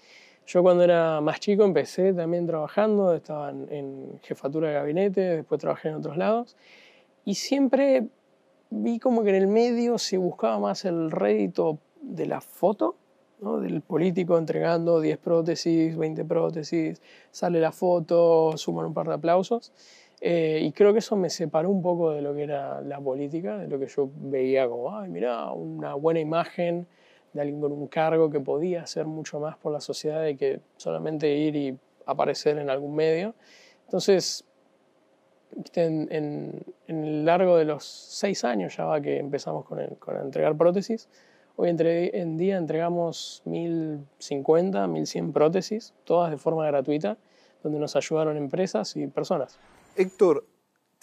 Yo 0.46 0.62
cuando 0.62 0.84
era 0.84 1.22
más 1.22 1.40
chico 1.40 1.64
empecé 1.64 2.14
también 2.14 2.46
trabajando, 2.46 3.14
estaba 3.14 3.50
en, 3.50 4.20
jefatura 4.22 4.70
de 4.70 4.74
gabinete, 4.76 5.22
después 5.22 5.60
trabajé 5.60 5.90
en 5.90 5.96
otros 5.96 6.18
lados, 6.18 6.58
y 7.26 7.36
siempre 7.36 8.08
vi 8.70 9.00
como 9.00 9.24
que 9.24 9.30
en 9.30 9.36
el 9.36 9.48
medio 9.48 9.98
se 9.98 10.18
buscaba 10.18 10.60
más 10.60 10.84
el 10.86 11.12
rédito 11.12 11.80
de 12.02 12.26
la 12.26 12.42
foto, 12.42 12.96
¿no? 13.40 13.60
del 13.60 13.82
político 13.82 14.38
entregando 14.38 15.00
10 15.00 15.18
prótesis, 15.20 15.96
20 15.96 16.26
prótesis, 16.26 17.02
sale 17.32 17.62
la 17.62 17.72
foto, 17.72 18.58
suman 18.58 18.88
un 18.88 18.94
par 18.94 19.08
de 19.08 19.14
aplausos. 19.14 19.72
Eh, 20.26 20.62
y 20.64 20.72
creo 20.72 20.94
que 20.94 21.00
eso 21.00 21.18
me 21.18 21.30
separó 21.30 21.70
un 21.70 21.82
poco 21.82 22.12
de 22.12 22.22
lo 22.22 22.34
que 22.34 22.44
era 22.44 22.80
la 22.80 23.00
política, 23.02 23.58
de 23.58 23.68
lo 23.68 23.78
que 23.78 23.88
yo 23.88 24.10
veía 24.16 24.70
como, 24.70 24.98
ay, 24.98 25.10
mira, 25.10 25.52
una 25.52 25.96
buena 25.96 26.22
imagen, 26.22 26.88
de 27.34 27.42
alguien 27.42 27.60
con 27.60 27.72
un 27.72 27.88
cargo 27.88 28.30
que 28.30 28.40
podía 28.40 28.84
hacer 28.84 29.06
mucho 29.06 29.40
más 29.40 29.58
por 29.58 29.72
la 29.72 29.82
sociedad 29.82 30.22
de 30.22 30.38
que 30.38 30.62
solamente 30.78 31.34
ir 31.34 31.56
y 31.56 31.78
aparecer 32.06 32.58
en 32.58 32.70
algún 32.70 32.96
medio. 32.96 33.34
Entonces, 33.86 34.46
en, 35.76 36.08
en, 36.12 36.64
el 36.88 37.26
largo 37.26 37.58
de 37.58 37.66
los 37.66 37.84
seis 37.84 38.44
años 38.44 38.76
ya 38.76 38.86
va 38.86 39.02
que 39.02 39.18
empezamos 39.18 39.66
con, 39.66 39.86
con 39.96 40.18
entregar 40.18 40.56
prótesis, 40.56 41.10
hoy 41.56 41.70
en 41.70 42.38
día 42.38 42.58
entregamos 42.58 43.42
1050, 43.46 44.88
1100 44.88 45.34
prótesis, 45.34 45.94
todas 46.04 46.32
de 46.32 46.38
forma 46.38 46.66
gratuita, 46.66 47.18
donde 47.62 47.80
nos 47.80 47.96
ayudaron 47.96 48.38
empresas 48.38 48.96
y 48.96 49.08
personas. 49.08 49.58
Héctor, 49.96 50.46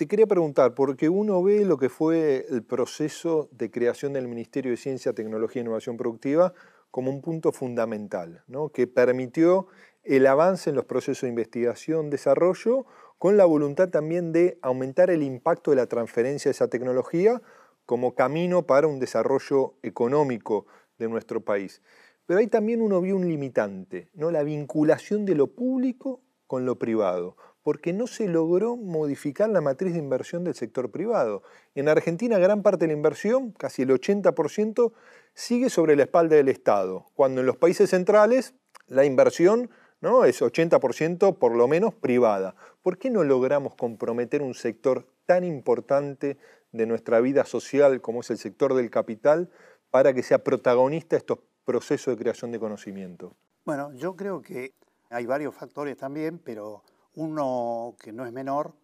te 0.01 0.09
quería 0.09 0.27
preguntar, 0.27 0.75
porque 0.75 1.11
uno 1.11 1.43
ve 1.43 1.67
lo 1.67 1.77
que 1.77 1.91
fue 1.91 2.47
el 2.49 2.63
proceso 2.63 3.51
de 3.53 3.71
creación 3.71 4.15
del 4.15 4.29
Ministerio 4.29 4.71
de 4.71 4.79
Ciencia, 4.79 5.13
Tecnología 5.13 5.61
e 5.61 5.65
Innovación 5.67 5.99
Productiva 5.99 6.55
como 6.91 7.11
un 7.11 7.21
punto 7.21 7.53
fundamental, 7.53 8.43
¿no? 8.47 8.71
que 8.71 8.87
permitió 8.87 9.67
el 10.03 10.27
avance 10.27 10.71
en 10.71 10.77
los 10.77 10.87
procesos 10.87 11.21
de 11.25 11.29
investigación, 11.29 12.09
desarrollo, 12.09 12.87
con 13.19 13.37
la 13.37 13.45
voluntad 13.45 13.91
también 13.91 14.33
de 14.33 14.59
aumentar 14.63 15.11
el 15.11 15.23
impacto 15.23 15.71
de 15.71 15.77
la 15.77 15.87
transferencia 15.87 16.49
de 16.49 16.53
esa 16.53 16.69
tecnología 16.69 17.43
como 17.85 18.15
camino 18.15 18.67
para 18.67 18.87
un 18.87 19.01
desarrollo 19.01 19.75
económico 19.83 20.65
de 20.97 21.11
nuestro 21.11 21.43
país. 21.43 21.83
Pero 22.25 22.41
ahí 22.41 22.47
también 22.47 22.81
uno 22.81 23.03
vio 23.03 23.17
un 23.17 23.29
limitante, 23.29 24.09
¿no? 24.15 24.31
la 24.31 24.45
vinculación 24.45 25.27
de 25.27 25.35
lo 25.35 25.49
público 25.49 26.23
con 26.47 26.65
lo 26.65 26.79
privado 26.79 27.37
porque 27.63 27.93
no 27.93 28.07
se 28.07 28.29
logró 28.29 28.77
modificar 28.77 29.49
la 29.51 29.61
matriz 29.61 29.93
de 29.93 29.99
inversión 29.99 30.45
del 30.45 30.55
sector 30.55 30.91
privado. 30.91 31.43
En 31.75 31.89
Argentina 31.89 32.39
gran 32.39 32.63
parte 32.63 32.85
de 32.85 32.89
la 32.89 32.97
inversión, 32.97 33.53
casi 33.53 33.83
el 33.83 33.91
80%, 33.91 34.93
sigue 35.35 35.71
sobre 35.71 35.97
la 35.97 36.05
espalda 36.05 36.37
del 36.37 36.49
Estado, 36.49 37.07
cuando 37.15 37.41
en 37.41 37.47
los 37.47 37.57
países 37.57 37.91
centrales 37.91 38.55
la 38.87 39.05
inversión 39.05 39.71
¿no? 40.01 40.25
es 40.25 40.41
80% 40.41 41.37
por 41.39 41.55
lo 41.55 41.69
menos 41.69 41.95
privada. 41.95 42.55
¿Por 42.83 42.99
qué 42.99 43.11
no 43.11 43.25
logramos 43.25 43.75
comprometer 43.75 44.43
un 44.43 44.55
sector 44.55 45.07
tan 45.27 45.45
importante 45.45 46.39
de 46.73 46.87
nuestra 46.87 47.21
vida 47.21 47.45
social 47.45 48.01
como 48.01 48.21
es 48.21 48.31
el 48.31 48.39
sector 48.39 48.75
del 48.75 48.91
capital 48.91 49.51
para 49.91 50.13
que 50.15 50.23
sea 50.23 50.43
protagonista 50.43 51.17
estos 51.17 51.41
procesos 51.65 52.17
de 52.17 52.23
creación 52.23 52.53
de 52.53 52.59
conocimiento? 52.59 53.37
Bueno, 53.65 53.93
yo 53.93 54.17
creo 54.17 54.41
que 54.41 54.75
hay 55.11 55.27
varios 55.27 55.55
factores 55.55 55.97
también, 55.97 56.39
pero 56.39 56.83
uno 57.15 57.95
que 57.99 58.13
no 58.13 58.27
es 58.27 58.33
menor 58.33 58.75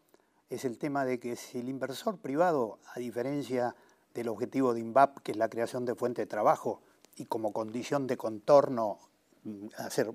es 0.49 0.64
el 0.64 0.78
tema 0.78 1.04
de 1.04 1.18
que 1.18 1.37
si 1.37 1.59
el 1.59 1.68
inversor 1.68 2.18
privado, 2.18 2.78
a 2.95 3.00
diferencia 3.00 3.75
del 4.14 4.28
objetivo 4.28 4.75
de 4.75 4.80
INVAP, 4.80 5.18
que 5.18 5.33
es 5.33 5.38
la 5.38 5.49
creación 5.49 5.85
de 5.85 5.95
fuente 5.95 6.23
de 6.23 6.26
trabajo, 6.26 6.80
y 7.16 7.26
como 7.26 7.52
condición 7.52 8.06
de 8.06 8.16
contorno 8.16 8.99
mm, 9.45 9.66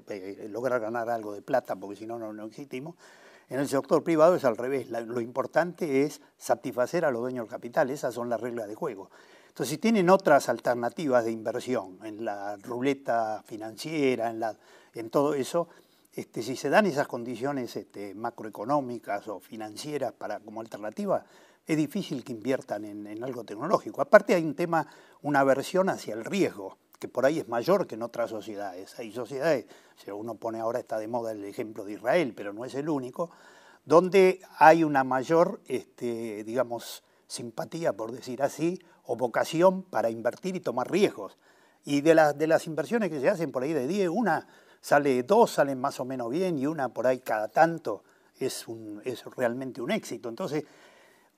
eh, 0.09 0.47
lograr 0.49 0.79
ganar 0.79 1.09
algo 1.09 1.33
de 1.33 1.41
plata, 1.41 1.75
porque 1.75 1.95
si 1.95 2.05
no, 2.05 2.17
no 2.17 2.45
existimos, 2.45 2.95
en 3.49 3.59
el 3.59 3.67
sector 3.67 4.01
privado 4.01 4.35
es 4.35 4.45
al 4.45 4.55
revés. 4.55 4.89
lo 4.89 5.19
importante 5.19 6.03
es 6.03 6.21
satisfacer 6.37 7.03
a 7.03 7.11
los 7.11 7.21
dueños 7.21 7.43
del 7.43 7.51
capital. 7.51 7.89
Esas 7.89 8.13
son 8.13 8.29
las 8.29 8.39
reglas 8.39 8.69
de 8.69 8.75
juego. 8.75 9.09
Entonces, 9.49 9.71
si 9.71 9.77
tienen 9.77 10.09
otras 10.09 10.47
alternativas 10.47 11.25
de 11.25 11.31
inversión 11.31 11.99
en 12.03 12.23
la 12.23 12.55
ruleta 12.55 13.43
financiera, 13.45 14.33
en 14.93 15.09
todo 15.09 15.33
eso, 15.33 15.67
este, 16.13 16.41
si 16.41 16.55
se 16.55 16.69
dan 16.69 16.85
esas 16.85 17.07
condiciones 17.07 17.75
este, 17.75 18.13
macroeconómicas 18.13 19.27
o 19.29 19.39
financieras 19.39 20.11
para, 20.11 20.39
como 20.39 20.61
alternativa, 20.61 21.23
es 21.65 21.77
difícil 21.77 22.23
que 22.23 22.33
inviertan 22.33 22.85
en, 22.85 23.23
algo 23.23 23.43
tecnológico. 23.43 24.01
Aparte 24.01 24.35
hay 24.35 24.43
un 24.43 24.55
tema, 24.55 24.85
una 25.21 25.39
aversión 25.39 25.89
hacia 25.89 26.13
el 26.13 26.25
riesgo, 26.25 26.77
que 26.99 27.07
por 27.07 27.25
ahí 27.25 27.39
es 27.39 27.47
mayor 27.47 27.87
que 27.87 27.95
en 27.95 28.03
otras 28.03 28.29
sociedades. 28.29 28.97
Hay 28.99 29.11
sociedades, 29.11 29.65
si 29.95 30.11
uno 30.11 30.35
pone 30.35 30.59
ahora 30.59 30.79
está 30.79 30.99
de 30.99 31.07
moda 31.07 31.31
el 31.31 31.45
ejemplo 31.45 31.85
de 31.85 31.93
Israel, 31.93 32.33
pero 32.35 32.51
no 32.51 32.65
es 32.65 32.75
el 32.75 32.89
único, 32.89 33.31
donde 33.85 34.41
hay 34.57 34.83
una 34.83 35.03
mayor, 35.03 35.61
este, 35.67 36.43
digamos, 36.43 37.03
simpatía, 37.27 37.93
por 37.93 38.11
decir 38.11 38.43
así, 38.43 38.79
o 39.05 39.15
vocación 39.15 39.83
para 39.83 40.09
invertir 40.09 40.55
y 40.55 40.59
tomar 40.59 40.91
riesgos. 40.91 41.37
Y 41.83 42.01
de, 42.01 42.13
las 42.13 42.37
de 42.37 42.47
las 42.47 42.67
inversiones 42.67 43.09
que 43.09 43.19
se 43.19 43.29
hacen 43.29 43.51
por 43.51 43.63
ahí 43.63 43.73
de 43.73 43.87
10, 43.87 44.09
una 44.09 44.47
sale, 44.81 45.23
dos 45.23 45.51
salen 45.51 45.79
más 45.79 45.99
o 45.99 46.05
menos 46.05 46.29
bien 46.29 46.57
y 46.57 46.65
una 46.65 46.89
por 46.89 47.07
ahí 47.07 47.19
cada 47.19 47.47
tanto 47.47 48.03
es, 48.39 48.67
un, 48.67 49.01
es 49.05 49.23
realmente 49.37 49.81
un 49.81 49.91
éxito. 49.91 50.27
Entonces, 50.27 50.65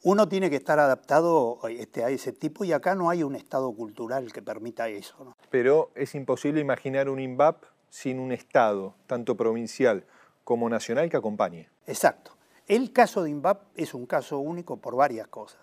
uno 0.04 0.28
tiene 0.28 0.50
que 0.50 0.56
estar 0.56 0.80
adaptado 0.80 1.60
este, 1.70 2.04
a 2.04 2.10
ese 2.10 2.34
tipo 2.34 2.64
y 2.64 2.74
acá 2.74 2.96
no 2.96 3.10
hay 3.10 3.24
un 3.24 3.36
estado 3.36 3.72
cultural 3.74 4.32
que 4.34 4.42
permita 4.42 4.90
eso. 4.90 5.36
Pero 5.50 5.92
es 5.96 6.16
imposible 6.16 6.60
imaginar 6.60 7.10
un 7.10 7.20
INVAP 7.20 7.64
sin 7.90 8.20
un 8.20 8.32
estado, 8.32 8.96
tanto 9.08 9.38
provincial 9.38 10.06
como 10.44 10.68
nacional, 10.70 11.10
que 11.10 11.18
acompañe. 11.18 11.70
Exacto. 11.86 12.36
El 12.68 12.92
caso 12.92 13.24
de 13.24 13.30
INVAP 13.30 13.62
es 13.76 13.94
un 13.94 14.06
caso 14.06 14.40
único 14.40 14.78
por 14.78 14.96
varias 14.96 15.28
cosas. 15.28 15.62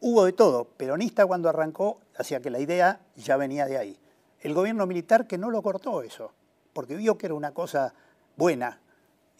Hubo 0.00 0.24
de 0.24 0.32
todo. 0.32 0.64
Peronista 0.64 1.26
cuando 1.26 1.48
arrancó 1.48 2.00
hacía 2.16 2.40
que 2.40 2.50
la 2.50 2.60
idea 2.60 3.00
ya 3.16 3.36
venía 3.36 3.66
de 3.66 3.78
ahí. 3.78 3.98
El 4.40 4.54
gobierno 4.54 4.86
militar 4.86 5.26
que 5.26 5.38
no 5.38 5.50
lo 5.50 5.62
cortó 5.62 6.02
eso, 6.02 6.32
porque 6.74 6.96
vio 6.96 7.16
que 7.16 7.26
era 7.26 7.34
una 7.34 7.52
cosa 7.52 7.94
buena. 8.36 8.80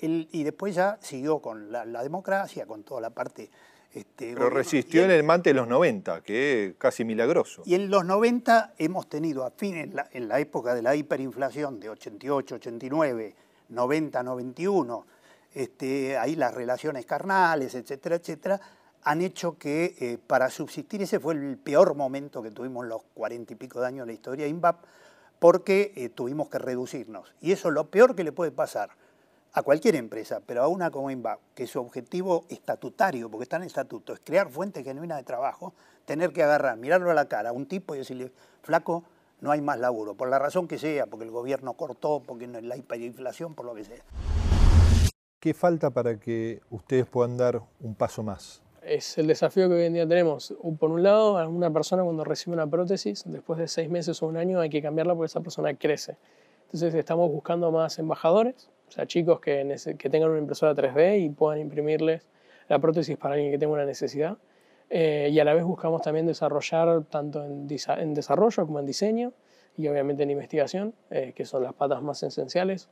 y 0.01 0.43
después 0.43 0.75
ya 0.75 0.99
siguió 1.01 1.41
con 1.41 1.71
la, 1.71 2.03
democracia, 2.03 2.67
con 2.67 2.83
toda 2.83 3.01
la 3.03 3.11
parte... 3.11 3.51
Este, 3.93 4.35
Pero 4.35 4.51
resistió 4.51 5.05
en 5.05 5.13
el 5.13 5.23
mante 5.23 5.51
de 5.51 5.55
los 5.55 5.69
90, 5.69 6.23
que 6.23 6.67
es 6.67 6.75
casi 6.77 7.05
milagroso. 7.05 7.63
Y 7.65 7.77
en 7.77 7.91
los 7.91 8.05
90 8.05 8.75
hemos 8.79 9.09
tenido, 9.09 9.45
a 9.45 9.53
fin, 9.53 9.77
en 9.77 9.95
la, 9.95 10.09
en 10.11 10.27
la 10.27 10.41
época 10.41 10.75
de 10.75 10.83
la 10.83 10.97
hiperinflación 10.97 11.79
de 11.79 11.91
88, 11.91 12.57
89, 12.57 13.37
90, 13.69 14.23
91, 14.25 15.07
este, 15.55 16.19
ahí 16.19 16.35
las 16.35 16.53
relaciones 16.53 17.07
carnales, 17.07 17.77
etcétera, 17.77 18.17
etcétera, 18.17 18.61
han 19.05 19.21
hecho 19.21 19.59
que 19.59 19.95
eh, 20.01 20.19
para 20.27 20.51
subsistir, 20.51 21.03
ese 21.03 21.21
fue 21.21 21.35
el 21.35 21.59
peor 21.59 21.95
momento 21.95 22.43
que 22.43 22.51
tuvimos 22.51 22.87
los 22.87 23.03
cuarenta 23.15 23.53
y 23.53 23.57
pico 23.57 23.81
de 23.81 23.87
años 23.87 24.07
de 24.07 24.13
la 24.13 24.15
historia 24.15 24.45
de 24.45 24.51
INVAP, 24.51 24.83
porque 25.39 25.93
eh, 25.97 26.09
tuvimos 26.09 26.49
que 26.49 26.59
reducirnos. 26.59 27.35
Y 27.41 27.53
eso 27.53 27.69
es 27.69 27.75
lo 27.75 27.91
peor 27.91 28.15
que 28.15 28.25
le 28.25 28.33
puede 28.33 28.51
pasar 28.51 28.91
a 29.55 29.63
cualquier 29.63 29.95
empresa, 29.95 30.41
pero 30.45 30.63
a 30.63 30.69
una 30.69 30.91
como 30.91 31.11
INVAP, 31.11 31.39
que 31.55 31.69
su 31.69 31.81
objetivo 31.81 32.45
estatutario, 32.49 33.31
porque 33.31 33.45
está 33.45 33.57
en 33.57 33.63
estatuto, 33.63 34.13
es 34.13 34.21
crear 34.25 34.51
fuentes 34.51 34.83
genuinas 34.83 35.19
de 35.19 35.25
trabajo, 35.25 35.75
tener 36.05 36.33
que 36.33 36.43
agarrar, 36.43 36.77
mirarlo 36.77 37.11
a 37.11 37.15
la 37.15 37.29
cara 37.29 37.51
a 37.51 37.53
un 37.53 37.67
tipo 37.67 37.95
y 37.95 37.99
decirle, 37.99 38.33
flaco, 38.63 39.05
no 39.41 39.53
hay 39.53 39.61
más 39.61 39.79
laburo, 39.79 40.15
por 40.15 40.29
la 40.29 40.41
razón 40.41 40.67
que 40.67 40.79
sea, 40.79 41.07
porque 41.07 41.25
el 41.25 41.31
gobierno 41.31 41.75
cortó, 41.75 42.21
porque 42.27 42.49
no 42.49 42.61
la 42.61 42.77
hiperinflación, 42.77 43.55
por 43.55 43.67
lo 43.67 43.75
que 43.77 43.85
sea. 43.85 44.03
¿Qué 45.39 45.55
falta 45.55 45.91
para 45.91 46.19
que 46.19 46.61
ustedes 46.71 47.07
puedan 47.07 47.37
dar 47.37 47.63
un 47.81 47.95
paso 47.95 48.25
más? 48.25 48.64
Es 48.87 49.19
el 49.19 49.27
desafío 49.27 49.69
que 49.69 49.75
hoy 49.75 49.85
en 49.85 49.95
día 49.95 50.07
tenemos. 50.07 50.55
Por 50.79 50.91
un 50.91 51.03
lado, 51.03 51.39
a 51.39 51.49
una 51.49 51.71
persona 51.71 52.03
cuando 52.03 52.25
recibe 52.25 52.55
una 52.55 52.67
prótesis, 52.67 53.25
después 53.27 53.59
de 53.59 53.69
seis 53.69 53.89
meses 53.89 54.23
o 54.23 54.27
un 54.27 54.37
año 54.37 54.61
hay 54.61 54.71
que 54.71 54.83
cambiarla 54.83 55.15
porque 55.15 55.27
esa 55.27 55.41
persona 55.41 55.75
crece. 55.75 56.17
Entonces 56.67 56.95
estamos 56.95 57.31
buscando 57.31 57.71
más 57.71 57.99
embajadores, 57.99 58.71
o 58.89 58.91
sea, 58.91 59.07
chicos 59.07 59.41
que, 59.41 59.65
tengan 60.11 60.31
una 60.31 60.39
impresora 60.39 60.75
3D 60.75 61.25
y 61.25 61.29
puedan 61.31 61.61
imprimirles 61.61 62.27
la 62.69 62.79
prótesis 62.79 63.17
para 63.17 63.35
alguien 63.35 63.53
que 63.53 63.59
tenga 63.59 63.73
una 63.73 63.85
necesidad. 63.85 64.39
Eh, 64.91 65.29
y 65.33 65.39
a 65.39 65.45
la 65.45 65.55
vez 65.55 65.65
buscamos 65.65 66.03
también 66.03 66.27
desarrollar 66.27 67.05
tanto 67.05 67.45
en, 67.45 67.67
en, 67.99 68.15
desarrollo 68.15 68.67
como 68.67 68.81
en 68.81 68.87
diseño 68.87 69.33
y 69.77 69.89
obviamente 69.89 70.23
en 70.23 70.31
investigación, 70.31 70.95
eh, 71.11 71.33
que 71.35 71.45
son 71.45 71.63
las 71.63 71.75
patas 71.75 72.03
más 72.03 72.23
esenciales 72.23 72.89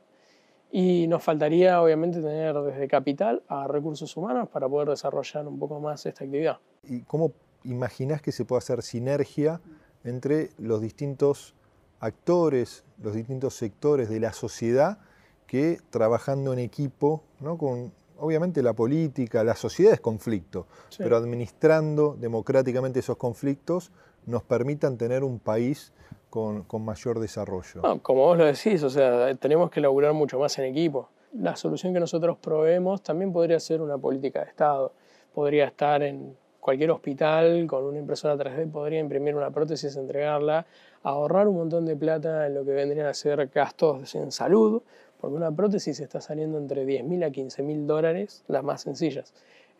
y 0.75 1.05
nos 1.05 1.21
faltaría, 1.21 1.79
obviamente, 1.79 2.19
tener 2.19 2.55
desde 2.55 2.87
capital 2.87 3.43
a 3.47 3.67
recursos 3.67 4.17
humanos 4.17 4.49
para 4.49 4.67
poder 4.67 4.89
desarrollar 4.89 5.47
un 5.47 5.59
poco 5.59 5.79
más 5.79 6.03
esta 6.07 6.23
actividad. 6.23 6.57
¿Y 6.89 7.01
cómo 7.01 7.31
imaginas 7.63 8.23
que 8.23 8.31
se 8.31 8.43
puede 8.43 8.57
hacer 8.57 8.81
sinergia 8.81 9.61
entre 10.03 10.49
los 10.57 10.81
distintos 10.81 11.53
actores, 11.99 12.83
los 13.03 13.13
distintos 13.13 13.53
sectores 13.53 14.09
de 14.09 14.19
la 14.19 14.33
sociedad 14.33 14.97
que 15.45 15.77
trabajando 15.91 16.53
en 16.53 16.59
equipo, 16.59 17.21
¿no? 17.39 17.55
con 17.55 17.91
obviamente 18.17 18.63
la 18.63 18.73
política, 18.73 19.43
la 19.43 19.55
sociedad 19.55 19.93
es 19.93 19.99
conflicto, 19.99 20.65
pero 20.97 21.17
administrando 21.17 22.17
democráticamente 22.19 22.99
esos 22.99 23.17
conflictos 23.17 23.91
nos 24.25 24.43
permitan 24.43 24.97
tener 24.97 25.23
un 25.23 25.39
país 25.39 25.93
con, 26.29 26.65
mayor 26.83 27.19
desarrollo. 27.19 27.81
como 28.01 28.21
vos 28.23 28.37
lo 28.37 28.45
decís, 28.45 28.81
o 28.83 28.89
sea, 28.89 29.35
tenemos 29.35 29.69
que 29.69 29.79
laburar 29.79 30.13
mucho 30.13 30.39
más 30.39 30.57
en 30.57 30.65
equipo. 30.65 31.09
La 31.33 31.55
solución 31.55 31.93
que 31.93 31.99
nosotros 31.99 32.37
proveemos 32.37 33.03
también 33.03 33.31
podría 33.31 33.59
ser 33.59 33.81
una 33.81 33.97
política 33.97 34.43
de 34.43 34.49
Estado. 34.49 34.93
Podría 35.33 35.65
estar 35.65 36.01
en 36.01 36.35
cualquier 36.63 36.91
hospital 36.91 37.67
con 37.67 37.83
una 37.83 37.99
impresora 37.99 38.35
3D, 38.35 38.71
podría 38.71 38.99
imprimir 38.99 39.35
una 39.35 39.51
prótesis, 39.51 39.95
entregarla, 39.97 40.65
ahorrar 41.03 41.47
un 41.47 41.57
montón 41.57 41.85
de 41.85 41.95
plata 41.95 42.47
en 42.47 42.55
lo 42.55 42.63
que 42.63 42.71
vendrían 42.71 43.05
a 43.05 43.13
ser 43.13 43.47
gastos 43.47 44.15
en 44.15 44.31
salud, 44.31 44.81
porque 45.19 45.35
una 45.35 45.51
prótesis 45.51 45.99
está 45.99 46.21
saliendo 46.21 46.57
entre 46.57 46.85
10.000 46.85 47.25
a 47.25 47.29
15.000 47.29 47.85
dólares, 47.85 48.43
las 48.47 48.63
más 48.63 48.81
sencillas. 48.81 49.33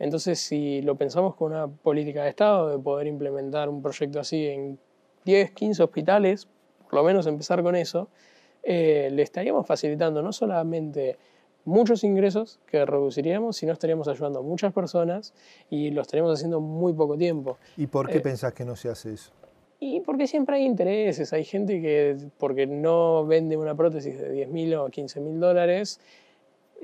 Entonces, 0.04 0.38
si 0.38 0.82
lo 0.82 0.96
pensamos 0.96 1.34
con 1.36 1.54
una 1.54 1.68
política 1.68 2.24
de 2.24 2.30
Estado, 2.30 2.70
de 2.70 2.78
poder 2.78 3.08
implementar 3.08 3.70
un 3.70 3.82
proyecto 3.82 4.20
así 4.20 4.48
en 4.48 4.78
10, 5.24 5.52
15 5.52 5.82
hospitales, 5.82 6.50
por 6.84 6.96
lo 6.96 7.04
menos 7.06 7.26
empezar 7.26 7.64
con 7.64 7.78
eso, 7.78 8.10
eh, 8.64 9.08
le 9.14 9.22
estaríamos 9.22 9.66
facilitando 9.66 10.22
no 10.22 10.34
solamente 10.34 11.18
muchos 11.64 12.04
ingresos 12.04 12.60
que 12.66 12.86
reduciríamos, 12.86 13.56
sino 13.56 13.72
estaríamos 13.72 14.10
ayudando 14.10 14.40
a 14.40 14.42
muchas 14.42 14.74
personas 14.74 15.34
y 15.70 15.92
lo 15.92 16.02
estaríamos 16.02 16.34
haciendo 16.34 16.58
en 16.58 16.64
muy 16.64 16.92
poco 16.92 17.18
tiempo. 17.18 17.58
¿Y 17.78 17.88
por 17.88 18.10
qué 18.10 18.18
eh, 18.18 18.22
pensás 18.22 18.52
que 18.52 18.66
no 18.66 18.76
se 18.76 18.90
hace 18.90 19.14
eso? 19.14 19.32
Y 19.80 20.02
porque 20.02 20.28
siempre 20.28 20.58
hay 20.58 20.66
intereses, 20.66 21.32
hay 21.32 21.46
gente 21.46 21.82
que 21.82 22.18
porque 22.38 22.68
no 22.68 23.26
vende 23.26 23.56
una 23.56 23.74
prótesis 23.74 24.20
de 24.20 24.32
10 24.32 24.50
mil 24.50 24.74
o 24.76 24.90
15 24.90 25.22
mil 25.22 25.40
dólares, 25.40 26.02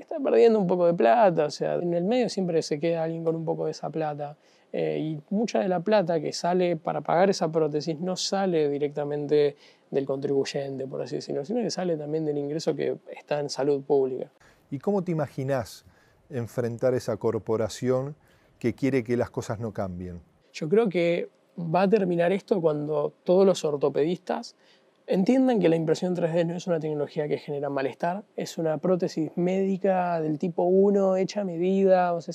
está 0.00 0.18
perdiendo 0.20 0.58
un 0.58 0.66
poco 0.66 0.86
de 0.86 0.94
plata, 0.94 1.46
o 1.46 1.50
sea, 1.50 1.74
en 1.74 1.94
el 1.94 2.04
medio 2.04 2.28
siempre 2.28 2.62
se 2.62 2.78
queda 2.78 3.04
alguien 3.04 3.24
con 3.24 3.36
un 3.36 3.44
poco 3.44 3.64
de 3.66 3.72
esa 3.72 3.90
plata. 3.90 4.36
Eh, 4.72 4.98
y 5.00 5.34
mucha 5.34 5.58
de 5.58 5.68
la 5.68 5.80
plata 5.80 6.20
que 6.20 6.32
sale 6.32 6.76
para 6.76 7.00
pagar 7.00 7.28
esa 7.28 7.50
prótesis 7.50 7.98
no 7.98 8.16
sale 8.16 8.68
directamente 8.68 9.56
del 9.90 10.06
contribuyente, 10.06 10.86
por 10.86 11.02
así 11.02 11.16
decirlo, 11.16 11.44
sino 11.44 11.60
que 11.60 11.70
sale 11.70 11.96
también 11.96 12.24
del 12.24 12.38
ingreso 12.38 12.74
que 12.74 12.96
está 13.10 13.40
en 13.40 13.50
salud 13.50 13.82
pública. 13.82 14.30
¿Y 14.70 14.78
cómo 14.78 15.02
te 15.02 15.10
imaginas 15.10 15.84
enfrentar 16.28 16.94
esa 16.94 17.16
corporación 17.16 18.14
que 18.60 18.74
quiere 18.74 19.02
que 19.02 19.16
las 19.16 19.30
cosas 19.30 19.58
no 19.58 19.72
cambien? 19.72 20.20
Yo 20.52 20.68
creo 20.68 20.88
que 20.88 21.28
va 21.58 21.82
a 21.82 21.88
terminar 21.88 22.32
esto 22.32 22.60
cuando 22.60 23.12
todos 23.24 23.44
los 23.44 23.64
ortopedistas 23.64 24.54
entiendan 25.10 25.58
que 25.58 25.68
la 25.68 25.76
impresión 25.76 26.14
3D 26.14 26.46
no 26.46 26.54
es 26.54 26.66
una 26.68 26.78
tecnología 26.78 27.26
que 27.26 27.36
genera 27.38 27.68
malestar, 27.68 28.22
es 28.36 28.58
una 28.58 28.78
prótesis 28.78 29.32
médica 29.36 30.20
del 30.20 30.38
tipo 30.38 30.62
1 30.62 31.16
hecha 31.16 31.40
a 31.40 31.44
medida, 31.44 32.12
o 32.14 32.20
sea, 32.20 32.32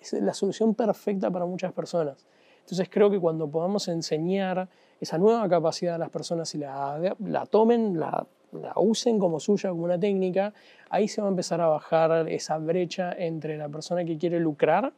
es 0.00 0.12
la 0.12 0.34
solución 0.34 0.74
perfecta 0.74 1.30
para 1.30 1.46
muchas 1.46 1.72
personas. 1.72 2.26
Entonces 2.60 2.88
creo 2.90 3.10
que 3.10 3.18
cuando 3.18 3.48
podamos 3.48 3.88
enseñar 3.88 4.68
esa 5.00 5.16
nueva 5.16 5.48
capacidad 5.48 5.94
a 5.94 5.98
las 5.98 6.10
personas 6.10 6.54
y 6.54 6.58
la, 6.58 7.16
la 7.18 7.46
tomen, 7.46 7.98
la, 7.98 8.26
la 8.52 8.72
usen 8.76 9.18
como 9.18 9.40
suya, 9.40 9.70
como 9.70 9.84
una 9.84 9.98
técnica, 9.98 10.52
ahí 10.90 11.08
se 11.08 11.22
va 11.22 11.28
a 11.28 11.30
empezar 11.30 11.62
a 11.62 11.66
bajar 11.66 12.28
esa 12.28 12.58
brecha 12.58 13.10
entre 13.12 13.56
la 13.56 13.70
persona 13.70 14.04
que 14.04 14.18
quiere 14.18 14.38
lucrar 14.38 14.92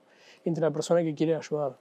y 0.45 0.49
entre 0.49 0.63
la 0.63 0.73
persona 0.73 1.03
que 1.03 1.15
quiere 1.15 1.37
ayudar. 1.37 1.77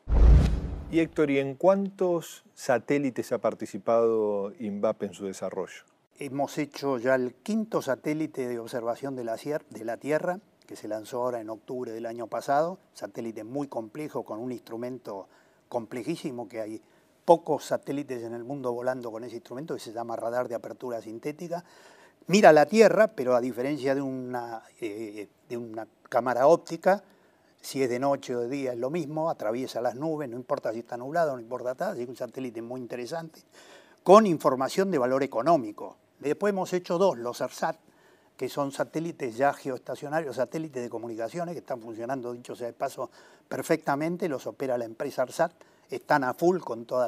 Y 0.92 1.02
Héctor, 1.02 1.30
¿y 1.30 1.38
en 1.38 1.54
cuántos 1.54 2.44
satélites 2.56 3.32
ha 3.32 3.38
participado 3.38 4.52
INVAP 4.58 5.04
en 5.04 5.14
su 5.14 5.24
desarrollo? 5.24 5.84
Hemos 6.18 6.58
hecho 6.58 6.98
ya 6.98 7.14
el 7.14 7.36
quinto 7.36 7.84
satélite 7.84 8.48
de 8.48 8.58
observación 8.58 9.16
de 9.16 9.24
la, 9.24 9.98
Tierra 9.98 10.40
que 10.66 10.76
se 10.76 10.88
lanzó 10.88 11.22
ahora 11.22 11.42
en 11.42 11.52
octubre 11.52 11.92
del 11.92 12.08
año 12.08 12.26
pasado, 12.26 12.80
satélite 12.94 13.44
muy 13.44 13.68
complejo 13.68 14.24
con 14.24 14.40
un 14.40 14.52
instrumento 14.52 15.28
complejísimo 15.68 16.50
que 16.50 16.60
hay 16.60 16.82
pocos 17.24 17.66
satélites 17.66 18.24
en 18.24 18.34
el 18.34 18.44
mundo 18.44 18.74
volando 18.74 19.12
con 19.12 19.24
ese 19.24 19.36
instrumento 19.36 19.76
que 19.76 19.80
se 19.82 19.94
llama 19.94 20.16
radar 20.16 20.48
de 20.48 20.56
apertura 20.56 21.04
sintética. 21.04 21.64
Mira 22.26 22.52
la 22.52 22.66
Tierra, 22.66 23.10
pero 23.10 23.36
a 23.36 23.42
diferencia 23.42 23.94
de 23.94 24.02
una, 24.02 24.64
eh, 24.82 25.30
de 25.48 25.56
una 25.56 25.88
cámara 26.10 26.48
óptica, 26.48 27.04
si 27.62 27.84
es 27.84 27.90
de 27.90 28.00
noche 28.00 28.36
o 28.36 28.42
de 28.42 28.50
día 28.50 28.74
es 28.74 28.80
lo 28.80 28.90
mismo, 28.90 29.30
atraviesa 29.30 29.82
las 29.82 29.96
nubes, 29.96 30.30
no 30.30 30.38
importa 30.38 30.72
si 30.72 30.80
está 30.80 30.98
nublado, 30.98 31.34
no 31.34 31.42
importa 31.42 31.76
nada, 31.78 31.98
es 31.98 32.08
un 32.08 32.16
satélite 32.16 32.62
muy 32.62 32.80
interesante, 32.80 33.42
con 34.04 34.26
información 34.26 34.92
de 34.92 34.98
valor 34.98 35.24
económico. 35.24 35.98
Después 36.20 36.52
hemos 36.52 36.72
hecho 36.74 36.98
dos, 36.98 37.18
los 37.18 37.42
ARSAT, 37.42 37.78
que 38.38 38.48
son 38.48 38.72
satélites 38.72 39.36
ya 39.36 39.54
geoestacionarios, 39.54 40.38
satélites 40.38 40.82
de 40.82 40.90
comunicaciones 40.90 41.54
que 41.54 41.60
están 41.60 41.82
funcionando, 41.82 42.32
dicho 42.32 42.56
sea 42.56 42.68
de 42.68 42.74
paso, 42.74 43.10
perfectamente, 43.48 44.30
los 44.30 44.48
opera 44.48 44.78
la 44.78 44.86
empresa 44.86 45.24
ARSAT, 45.24 45.52
están 45.90 46.24
a 46.24 46.34
full 46.34 46.60
con 46.60 46.86
todo 46.86 47.06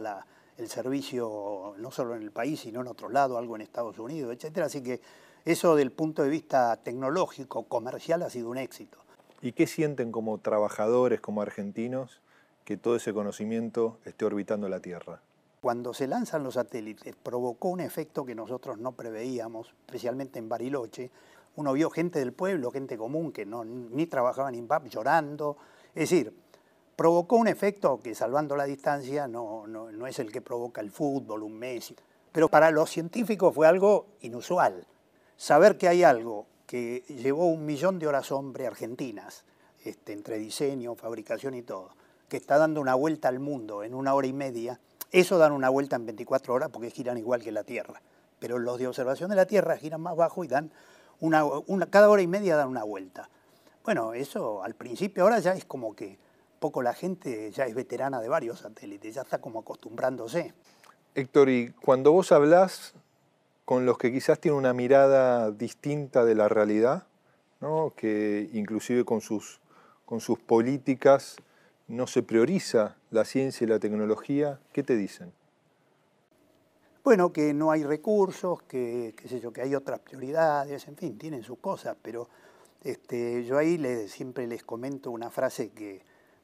el 0.58 0.70
servicio, 0.70 1.76
no 1.78 1.92
solo 1.92 2.16
en 2.16 2.24
el 2.24 2.32
país, 2.32 2.60
sino 2.60 2.82
en 2.82 2.88
otro 2.88 3.10
lado, 3.10 3.38
algo 3.38 3.56
en 3.56 3.62
Estados 3.62 3.98
Unidos, 4.00 4.34
etcétera. 4.36 4.66
Así 4.66 4.82
que 4.84 5.00
eso, 5.46 5.76
del 5.76 5.92
punto 5.92 6.24
de 6.24 6.30
vista 6.30 6.76
tecnológico, 6.78 7.64
comercial, 7.64 8.24
ha 8.24 8.30
sido 8.30 8.50
un 8.50 8.58
éxito. 8.58 8.98
¿Y 9.44 9.54
qué 9.54 9.66
sienten 9.66 10.12
como 10.12 10.38
trabajadores, 10.38 11.20
como 11.20 11.42
argentinos, 11.42 12.22
que 12.64 12.78
todo 12.78 12.96
ese 12.96 13.12
conocimiento 13.12 13.98
esté 14.06 14.26
orbitando 14.26 14.70
la 14.70 14.80
Tierra? 14.80 15.20
Cuando 15.62 15.96
se 15.96 16.08
lanzan 16.08 16.44
los 16.44 16.54
satélites 16.54 17.16
provocó 17.16 17.70
un 17.70 17.80
efecto 17.80 18.24
que 18.24 18.36
nosotros 18.36 18.78
no 18.78 18.92
preveíamos, 18.92 19.74
especialmente 19.88 20.38
en 20.38 20.48
Bariloche. 20.48 21.10
Uno 21.56 21.74
vio 21.74 21.90
gente 21.90 22.20
del 22.20 22.34
pueblo, 22.34 22.70
gente 22.70 22.98
común 22.98 23.32
que 23.32 23.48
no, 23.48 23.66
ni 23.66 24.06
trabajaba 24.06 24.50
en 24.50 24.56
INVAP 24.56 24.88
llorando. 24.90 25.58
Es 25.96 26.12
decir, 26.12 26.36
provocó 26.96 27.38
un 27.38 27.48
efecto 27.48 28.00
que 28.00 28.14
salvando 28.14 28.56
la 28.56 28.66
distancia 28.66 29.28
no, 29.28 29.66
no, 29.66 29.92
no 29.92 30.06
es 30.06 30.20
el 30.20 30.32
que 30.32 30.42
provoca 30.42 30.82
el 30.82 30.92
fútbol, 30.92 31.42
un 31.42 31.58
Messi. 31.58 31.96
Pero 32.32 32.48
para 32.48 32.70
los 32.70 32.92
científicos 32.92 33.56
fue 33.56 33.68
algo 33.68 34.06
inusual. 34.22 34.86
Saber 35.36 35.80
que 35.80 35.88
hay 35.88 36.04
algo 36.04 36.46
que 36.72 37.04
llevó 37.10 37.48
un 37.48 37.66
millón 37.66 38.00
de 38.00 38.08
horas 38.08 38.32
hombre 38.32 38.66
argentinas, 38.66 39.44
este, 39.84 40.14
entre 40.14 40.38
diseño, 40.38 40.96
fabricación 40.96 41.54
y 41.54 41.64
todo, 41.64 41.90
que 42.30 42.38
está 42.38 42.58
dando 42.58 42.80
una 42.80 42.96
vuelta 42.96 43.28
al 43.28 43.42
mundo 43.42 43.84
en 43.84 43.94
una 43.94 44.14
hora 44.14 44.28
y 44.28 44.32
media, 44.32 44.80
eso 45.12 45.38
dan 45.38 45.52
una 45.52 45.68
vuelta 45.68 45.98
en 45.98 46.06
24 46.06 46.54
horas 46.54 46.70
porque 46.72 46.90
giran 46.90 47.18
igual 47.18 47.44
que 47.44 47.52
la 47.52 47.66
Tierra. 47.66 48.02
Pero 48.40 48.58
los 48.58 48.80
de 48.80 48.88
observación 48.88 49.30
de 49.30 49.36
la 49.36 49.46
Tierra 49.48 49.76
giran 49.76 50.00
más 50.00 50.16
bajo 50.16 50.46
y 50.46 50.48
dan 50.48 50.72
una, 51.20 51.44
una, 51.44 51.90
cada 51.90 52.10
hora 52.10 52.22
y 52.22 52.28
media 52.28 52.56
dan 52.56 52.70
una 52.70 52.86
vuelta. 52.86 53.30
Bueno, 53.84 54.14
eso 54.14 54.64
al 54.64 54.76
principio 54.76 55.24
ahora 55.24 55.40
ya 55.40 55.52
es 55.52 55.66
como 55.66 55.94
que 55.94 56.18
poco 56.62 56.82
la 56.82 56.94
gente 56.94 57.52
ya 57.52 57.66
es 57.66 57.76
veterana 57.76 58.22
de 58.22 58.30
varios 58.30 58.60
satélites, 58.60 59.16
ya 59.16 59.24
está 59.24 59.40
como 59.40 59.60
acostumbrándose. 59.60 60.54
Héctor, 61.16 61.50
y 61.50 61.74
cuando 61.74 62.14
vos 62.14 62.32
hablás 62.32 62.94
con 63.66 63.86
los 63.86 63.98
que 63.98 64.12
quizás 64.12 64.40
tienen 64.40 64.58
una 64.58 64.74
mirada 64.74 65.52
distinta 65.52 66.26
de 66.26 66.36
la 66.36 66.50
realidad, 66.50 67.08
¿no? 67.60 67.94
que 67.96 68.50
inclusive 68.54 69.06
con 69.06 69.22
sus, 69.22 69.62
con 70.06 70.20
sus 70.20 70.40
políticas 70.40 71.38
no 71.88 72.08
se 72.08 72.24
prioriza 72.24 72.98
la 73.12 73.26
ciencia 73.26 73.66
y 73.66 73.68
la 73.68 73.80
tecnología, 73.80 74.60
¿qué 74.74 74.84
te 74.84 74.96
dicen? 74.96 75.34
Bueno, 77.04 77.34
que 77.34 77.54
no 77.54 77.72
hay 77.72 77.84
recursos, 77.84 78.62
que, 78.64 79.16
sé 79.26 79.40
yo, 79.40 79.52
que 79.52 79.62
hay 79.62 79.74
otras 79.74 80.00
prioridades, 80.00 80.88
en 80.88 80.96
fin, 80.96 81.18
tienen 81.18 81.44
sus 81.44 81.58
cosas, 81.58 81.98
pero 82.02 82.30
este, 82.84 83.44
yo 83.44 83.58
ahí 83.58 84.08
siempre 84.08 84.46
les 84.48 84.64
comento 84.64 85.10
una 85.12 85.32
frase 85.32 85.72
que, 85.72 86.04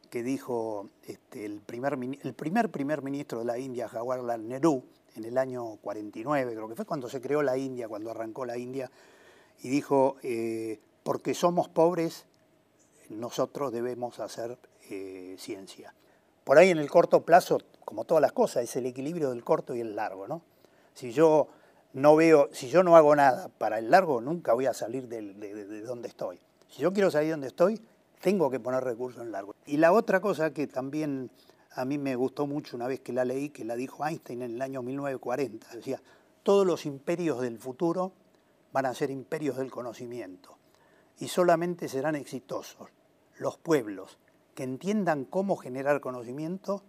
que 0.09 0.23
dijo 0.23 0.89
este, 1.05 1.45
el, 1.45 1.61
primer, 1.61 1.93
el 1.93 2.33
primer 2.33 2.71
primer 2.71 3.01
ministro 3.03 3.39
de 3.39 3.45
la 3.45 3.59
India, 3.59 3.87
Jawaharlal 3.87 4.47
Nehru, 4.47 4.83
en 5.17 5.25
el 5.25 5.37
año 5.37 5.77
49, 5.81 6.53
creo 6.53 6.69
que 6.69 6.75
fue 6.75 6.85
cuando 6.85 7.09
se 7.09 7.19
creó 7.19 7.41
la 7.41 7.57
India, 7.57 7.87
cuando 7.87 8.11
arrancó 8.11 8.45
la 8.45 8.57
India, 8.57 8.89
y 9.61 9.69
dijo, 9.69 10.17
eh, 10.23 10.79
porque 11.03 11.33
somos 11.33 11.67
pobres, 11.67 12.25
nosotros 13.09 13.71
debemos 13.71 14.19
hacer 14.19 14.57
eh, 14.89 15.35
ciencia. 15.39 15.93
Por 16.43 16.57
ahí 16.57 16.69
en 16.69 16.77
el 16.77 16.89
corto 16.89 17.21
plazo, 17.21 17.59
como 17.83 18.05
todas 18.05 18.21
las 18.21 18.31
cosas, 18.31 18.63
es 18.63 18.75
el 18.75 18.85
equilibrio 18.85 19.31
del 19.31 19.43
corto 19.43 19.75
y 19.75 19.81
el 19.81 19.95
largo, 19.95 20.27
¿no? 20.27 20.41
Si 20.93 21.11
yo 21.11 21.47
no 21.93 22.15
veo, 22.15 22.49
si 22.53 22.69
yo 22.69 22.83
no 22.83 22.95
hago 22.95 23.15
nada 23.15 23.49
para 23.49 23.79
el 23.79 23.89
largo, 23.89 24.21
nunca 24.21 24.53
voy 24.53 24.65
a 24.65 24.73
salir 24.73 25.07
de, 25.07 25.33
de 25.33 25.81
donde 25.81 26.07
estoy. 26.07 26.39
Si 26.69 26.81
yo 26.81 26.93
quiero 26.93 27.11
salir 27.11 27.27
de 27.27 27.31
donde 27.31 27.47
estoy, 27.47 27.81
tengo 28.21 28.49
que 28.49 28.59
poner 28.59 28.83
recursos 28.83 29.21
en 29.21 29.31
largo. 29.31 29.55
Y 29.65 29.77
la 29.77 29.91
otra 29.91 30.19
cosa 30.19 30.51
que 30.51 30.67
también 30.67 31.29
a 31.71 31.85
mí 31.85 31.97
me 31.97 32.15
gustó 32.15 32.47
mucho 32.47 32.75
una 32.75 32.87
vez 32.87 32.99
que 33.01 33.13
la 33.13 33.25
leí, 33.25 33.49
que 33.49 33.65
la 33.65 33.75
dijo 33.75 34.05
Einstein 34.05 34.41
en 34.41 34.55
el 34.55 34.61
año 34.61 34.81
1940. 34.81 35.75
Decía, 35.75 36.01
todos 36.43 36.65
los 36.65 36.85
imperios 36.85 37.41
del 37.41 37.59
futuro 37.59 38.13
van 38.71 38.85
a 38.85 38.93
ser 38.93 39.11
imperios 39.11 39.57
del 39.57 39.71
conocimiento 39.71 40.57
y 41.19 41.27
solamente 41.27 41.87
serán 41.89 42.15
exitosos 42.15 42.89
los 43.37 43.57
pueblos 43.57 44.17
que 44.55 44.63
entiendan 44.63 45.25
cómo 45.25 45.55
generar 45.55 46.01
conocimiento, 46.01 46.83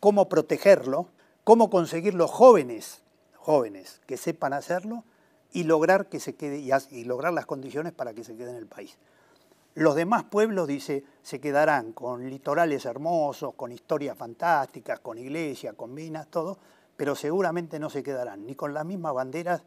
cómo 0.00 0.28
protegerlo, 0.28 1.08
cómo 1.44 1.70
conseguir 1.70 2.14
los 2.14 2.30
jóvenes, 2.30 3.02
jóvenes 3.34 4.00
que 4.06 4.16
sepan 4.16 4.52
hacerlo 4.52 5.04
y 5.52 5.64
lograr 5.64 6.08
que 6.08 6.20
se 6.20 6.34
quede 6.34 6.58
y 6.58 7.04
lograr 7.04 7.32
las 7.32 7.46
condiciones 7.46 7.92
para 7.92 8.12
que 8.12 8.24
se 8.24 8.36
quede 8.36 8.50
en 8.50 8.56
el 8.56 8.66
país. 8.66 8.98
Los 9.78 9.94
demás 9.94 10.24
pueblos, 10.24 10.66
dice, 10.66 11.04
se 11.22 11.40
quedarán 11.40 11.92
con 11.92 12.28
litorales 12.28 12.84
hermosos, 12.84 13.54
con 13.54 13.70
historias 13.70 14.18
fantásticas, 14.18 14.98
con 14.98 15.18
iglesias, 15.18 15.72
con 15.76 15.94
minas, 15.94 16.26
todo, 16.26 16.58
pero 16.96 17.14
seguramente 17.14 17.78
no 17.78 17.88
se 17.88 18.02
quedarán 18.02 18.44
ni 18.44 18.56
con 18.56 18.74
las 18.74 18.84
mismas 18.84 19.14
banderas, 19.14 19.62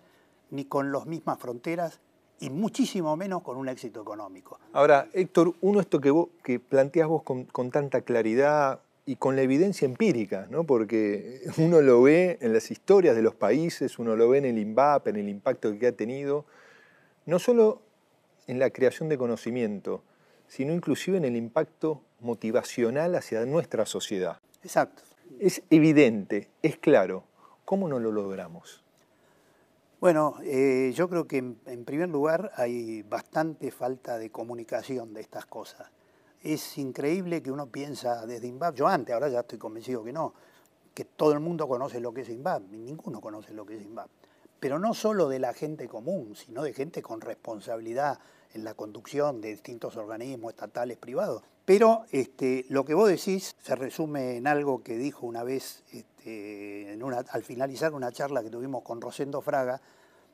ni 0.50 0.66
con 0.66 0.92
las 0.92 1.06
mismas 1.06 1.40
fronteras, 1.40 2.02
y 2.42 2.50
muchísimo 2.50 3.16
menos 3.16 3.42
con 3.42 3.56
un 3.56 3.70
éxito 3.70 4.02
económico. 4.02 4.60
Ahora, 4.74 5.08
Héctor, 5.14 5.54
uno 5.62 5.80
esto 5.80 6.02
que, 6.02 6.12
vos, 6.12 6.28
que 6.44 6.60
planteas 6.60 7.08
vos 7.08 7.24
con, 7.24 7.72
tanta 7.72 8.02
claridad 8.02 8.82
y 9.06 9.16
con 9.16 9.38
la 9.38 9.44
evidencia 9.44 9.86
empírica, 9.86 10.46
¿no? 10.50 10.66
porque 10.66 11.40
uno 11.58 11.80
lo 11.80 12.02
ve 12.02 12.38
en 12.42 12.52
las 12.52 12.70
historias 12.70 13.16
de 13.16 13.22
los 13.22 13.36
países, 13.36 13.98
uno 13.98 14.18
lo 14.18 14.28
ve 14.28 14.40
en 14.40 14.46
el 14.46 14.58
INVAP, 14.58 15.08
en 15.08 15.16
el 15.16 15.30
impacto 15.30 15.80
que 15.80 15.88
ha 15.88 15.92
tenido, 15.94 16.44
no 17.26 17.40
solo 17.40 17.82
en 18.48 18.60
la 18.60 18.70
creación 18.70 19.10
de 19.10 19.18
conocimiento, 19.18 20.04
sino 20.48 20.74
inclusive 20.74 21.18
en 21.18 21.26
el 21.26 21.36
impacto 21.36 22.02
motivacional 22.20 23.16
hacia 23.16 23.46
nuestra 23.46 23.86
sociedad. 23.86 24.40
Exacto. 24.64 25.04
Es 25.40 25.64
evidente, 25.70 26.50
es 26.62 26.78
claro. 26.78 27.24
¿Cómo 27.66 27.88
no 27.88 28.00
lo 28.00 28.12
logramos? 28.12 28.84
Bueno, 30.02 30.36
eh, 30.44 30.92
yo 30.96 31.08
creo 31.08 31.28
que 31.28 31.38
en, 31.38 31.86
primer 31.86 32.10
lugar 32.10 32.52
hay 32.56 33.04
bastante 33.04 33.70
falta 33.70 34.18
de 34.18 34.32
comunicación 34.32 35.14
de 35.14 35.22
estas 35.22 35.46
cosas. 35.46 35.92
Es 36.42 36.78
increíble 36.80 37.44
que 37.44 37.52
uno 37.52 37.68
piensa 37.68 38.26
desde 38.26 38.48
INVAP, 38.48 38.74
yo 38.76 38.88
antes, 38.88 39.14
ahora 39.14 39.30
ya 39.30 39.42
estoy 39.42 39.60
convencido 39.60 40.04
que 40.04 40.12
no, 40.12 40.34
que 40.96 41.06
todo 41.06 41.34
el 41.34 41.40
mundo 41.40 41.68
conoce 41.68 42.00
lo 42.00 42.12
que 42.12 42.22
es 42.22 42.30
INVAP, 42.30 42.64
ninguno 42.72 43.22
conoce 43.22 43.54
lo 43.54 43.64
que 43.64 43.78
es 43.78 43.84
INVAP. 43.84 44.10
Pero 44.62 44.78
no 44.78 44.94
solo 44.94 45.28
de 45.28 45.40
la 45.40 45.54
gente 45.54 45.88
común, 45.88 46.36
sino 46.36 46.62
de 46.62 46.72
gente 46.72 47.02
con 47.02 47.20
responsabilidad 47.20 48.20
en 48.54 48.64
la 48.64 48.76
conducción 48.76 49.42
de 49.42 49.50
distintos 49.50 49.98
organismos 49.98 50.54
estatales, 50.54 50.98
privados. 50.98 51.42
Pero 51.66 52.06
este, 52.12 52.66
lo 52.70 52.86
que 52.86 52.94
vos 52.94 53.10
decís 53.10 53.56
se 53.60 53.76
resume 53.76 54.38
en 54.38 54.46
algo 54.46 54.84
que 54.84 54.98
dijo 54.98 55.26
una 55.26 55.44
vez, 55.44 55.84
este, 55.92 56.96
al 57.32 57.44
finalizar 57.44 57.94
una 57.96 58.12
charla 58.12 58.44
que 58.44 58.52
tuvimos 58.52 58.84
con 58.84 59.02
Rosendo 59.02 59.42
Fraga, 59.42 59.82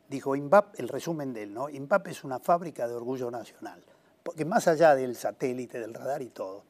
dijo 0.10 0.36
INVAP, 0.36 0.78
el 0.78 0.90
resumen 0.90 1.32
de 1.32 1.44
él, 1.44 1.54
¿no? 1.54 1.70
INVAP 1.70 2.08
es 2.08 2.26
una 2.26 2.40
fábrica 2.40 2.86
de 2.86 2.96
orgullo 2.96 3.32
nacional, 3.32 3.82
porque 4.24 4.44
más 4.44 4.68
allá 4.68 4.94
del 4.94 5.16
satélite, 5.16 5.80
del 5.80 5.94
radar 5.94 6.22
y 6.22 6.30
todo, 6.30 6.64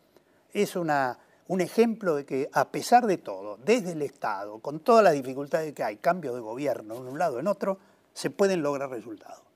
es 0.54 0.76
una, 0.76 1.18
un 1.48 1.62
ejemplo 1.62 2.16
de 2.16 2.26
que 2.26 2.50
a 2.54 2.70
pesar 2.72 3.08
de 3.08 3.18
todo, 3.18 3.58
desde 3.64 3.94
el 3.94 4.02
Estado, 4.02 4.60
con 4.60 4.80
todas 4.80 5.04
las 5.04 5.14
dificultades 5.14 5.74
que 5.74 5.84
hay, 5.84 5.98
cambio 5.98 6.34
de 6.34 6.42
gobierno 6.42 6.96
en 6.96 7.08
un 7.08 7.18
lado 7.18 7.40
en 7.40 7.48
otro, 7.48 7.80
se 8.14 8.30
pueden 8.30 8.62
lograr 8.62 8.90
resultados 8.90 9.48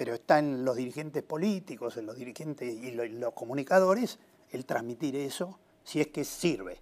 pero 0.00 0.14
está 0.14 0.38
en 0.38 0.64
los 0.64 0.76
dirigentes 0.76 1.22
políticos, 1.22 1.98
en 1.98 2.06
los 2.06 2.16
dirigentes 2.16 2.72
y 2.72 2.92
los 2.92 3.34
comunicadores 3.34 4.18
el 4.50 4.64
transmitir 4.64 5.14
eso, 5.14 5.58
si 5.84 6.00
es 6.00 6.06
que 6.06 6.24
sirve. 6.24 6.78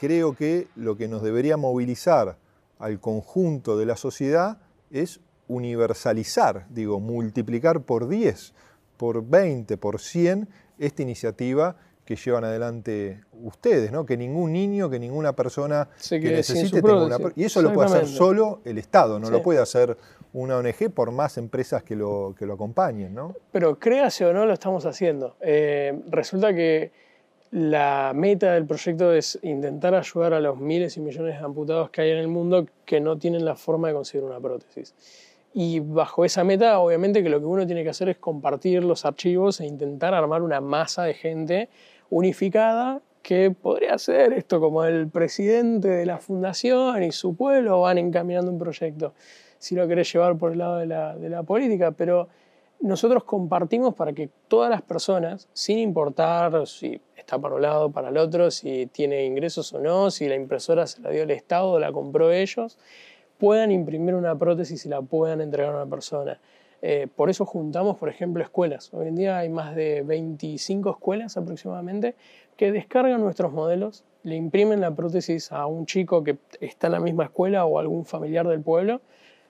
Creo 0.00 0.34
que 0.34 0.68
lo 0.76 0.96
que 0.96 1.06
nos 1.06 1.22
debería 1.22 1.58
movilizar 1.58 2.38
al 2.78 3.00
conjunto 3.00 3.76
de 3.76 3.84
la 3.84 3.96
sociedad 3.96 4.62
es 4.90 5.20
universalizar, 5.46 6.66
digo, 6.70 7.00
multiplicar 7.00 7.82
por 7.82 8.08
10, 8.08 8.54
por 8.96 9.28
20, 9.28 9.76
por 9.76 10.00
100 10.00 10.48
esta 10.78 11.02
iniciativa 11.02 11.76
que 12.04 12.16
llevan 12.16 12.44
adelante 12.44 13.24
ustedes, 13.32 13.90
¿no? 13.90 14.04
Que 14.04 14.16
ningún 14.16 14.52
niño, 14.52 14.90
que 14.90 14.98
ninguna 14.98 15.34
persona 15.34 15.88
que 16.08 16.18
necesite 16.20 16.82
tenga 16.82 17.04
una 17.04 17.18
prótesis. 17.18 17.42
Y 17.42 17.46
eso 17.46 17.62
lo 17.62 17.72
puede 17.72 17.88
hacer 17.88 18.06
solo 18.06 18.60
el 18.64 18.78
Estado, 18.78 19.18
no 19.18 19.30
lo 19.30 19.42
puede 19.42 19.60
hacer 19.60 19.96
una 20.32 20.58
ONG 20.58 20.90
por 20.92 21.12
más 21.12 21.38
empresas 21.38 21.82
que 21.82 21.94
lo, 21.94 22.34
que 22.36 22.44
lo 22.44 22.54
acompañen, 22.54 23.14
¿no? 23.14 23.34
Pero 23.52 23.78
créase 23.78 24.26
o 24.26 24.32
no, 24.32 24.44
lo 24.44 24.52
estamos 24.52 24.84
haciendo. 24.84 25.36
Eh, 25.40 26.02
resulta 26.10 26.52
que 26.52 26.90
la 27.52 28.12
meta 28.14 28.54
del 28.54 28.66
proyecto 28.66 29.12
es 29.12 29.38
intentar 29.42 29.94
ayudar 29.94 30.34
a 30.34 30.40
los 30.40 30.58
miles 30.58 30.96
y 30.96 31.00
millones 31.00 31.38
de 31.38 31.44
amputados 31.44 31.88
que 31.90 32.00
hay 32.00 32.10
en 32.10 32.18
el 32.18 32.26
mundo 32.26 32.66
que 32.84 33.00
no 33.00 33.16
tienen 33.16 33.44
la 33.44 33.54
forma 33.54 33.88
de 33.88 33.94
conseguir 33.94 34.24
una 34.24 34.40
prótesis. 34.40 34.92
Y 35.56 35.78
bajo 35.78 36.24
esa 36.24 36.42
meta, 36.42 36.80
obviamente 36.80 37.22
que 37.22 37.28
lo 37.28 37.38
que 37.38 37.46
uno 37.46 37.64
tiene 37.64 37.84
que 37.84 37.90
hacer 37.90 38.08
es 38.08 38.16
compartir 38.16 38.82
los 38.82 39.04
archivos 39.04 39.60
e 39.60 39.66
intentar 39.66 40.12
armar 40.12 40.42
una 40.42 40.60
masa 40.60 41.04
de 41.04 41.14
gente 41.14 41.68
unificada 42.14 43.02
que 43.22 43.50
podría 43.50 43.98
ser 43.98 44.32
esto 44.34 44.60
como 44.60 44.84
el 44.84 45.08
presidente 45.08 45.88
de 45.88 46.06
la 46.06 46.18
fundación 46.18 47.02
y 47.02 47.10
su 47.10 47.34
pueblo 47.34 47.80
van 47.80 47.98
encaminando 47.98 48.52
un 48.52 48.58
proyecto, 48.58 49.14
si 49.58 49.74
lo 49.74 49.88
querés 49.88 50.12
llevar 50.12 50.36
por 50.38 50.52
el 50.52 50.58
lado 50.58 50.76
de 50.76 50.86
la, 50.86 51.16
de 51.16 51.28
la 51.28 51.42
política, 51.42 51.90
pero 51.90 52.28
nosotros 52.80 53.24
compartimos 53.24 53.94
para 53.94 54.12
que 54.12 54.28
todas 54.46 54.70
las 54.70 54.82
personas, 54.82 55.48
sin 55.54 55.78
importar 55.78 56.68
si 56.68 57.00
está 57.16 57.36
para 57.36 57.56
un 57.56 57.62
lado 57.62 57.86
o 57.86 57.90
para 57.90 58.10
el 58.10 58.16
otro, 58.16 58.52
si 58.52 58.86
tiene 58.86 59.24
ingresos 59.24 59.72
o 59.72 59.80
no, 59.80 60.12
si 60.12 60.28
la 60.28 60.36
impresora 60.36 60.86
se 60.86 61.00
la 61.00 61.10
dio 61.10 61.24
el 61.24 61.32
Estado 61.32 61.72
o 61.72 61.78
la 61.80 61.90
compró 61.90 62.30
ellos, 62.30 62.78
puedan 63.38 63.72
imprimir 63.72 64.14
una 64.14 64.38
prótesis 64.38 64.86
y 64.86 64.88
la 64.88 65.02
puedan 65.02 65.40
entregar 65.40 65.72
a 65.72 65.82
una 65.82 65.90
persona. 65.90 66.38
Eh, 66.86 67.08
por 67.16 67.30
eso 67.30 67.46
juntamos, 67.46 67.96
por 67.96 68.10
ejemplo, 68.10 68.42
escuelas. 68.42 68.92
Hoy 68.92 69.08
en 69.08 69.16
día 69.16 69.38
hay 69.38 69.48
más 69.48 69.74
de 69.74 70.02
25 70.02 70.90
escuelas 70.90 71.38
aproximadamente 71.38 72.14
que 72.58 72.72
descargan 72.72 73.22
nuestros 73.22 73.54
modelos, 73.54 74.04
le 74.22 74.36
imprimen 74.36 74.82
la 74.82 74.94
prótesis 74.94 75.50
a 75.50 75.64
un 75.64 75.86
chico 75.86 76.22
que 76.22 76.36
está 76.60 76.88
en 76.88 76.92
la 76.92 77.00
misma 77.00 77.24
escuela 77.24 77.64
o 77.64 77.78
algún 77.78 78.04
familiar 78.04 78.46
del 78.46 78.60
pueblo, 78.60 79.00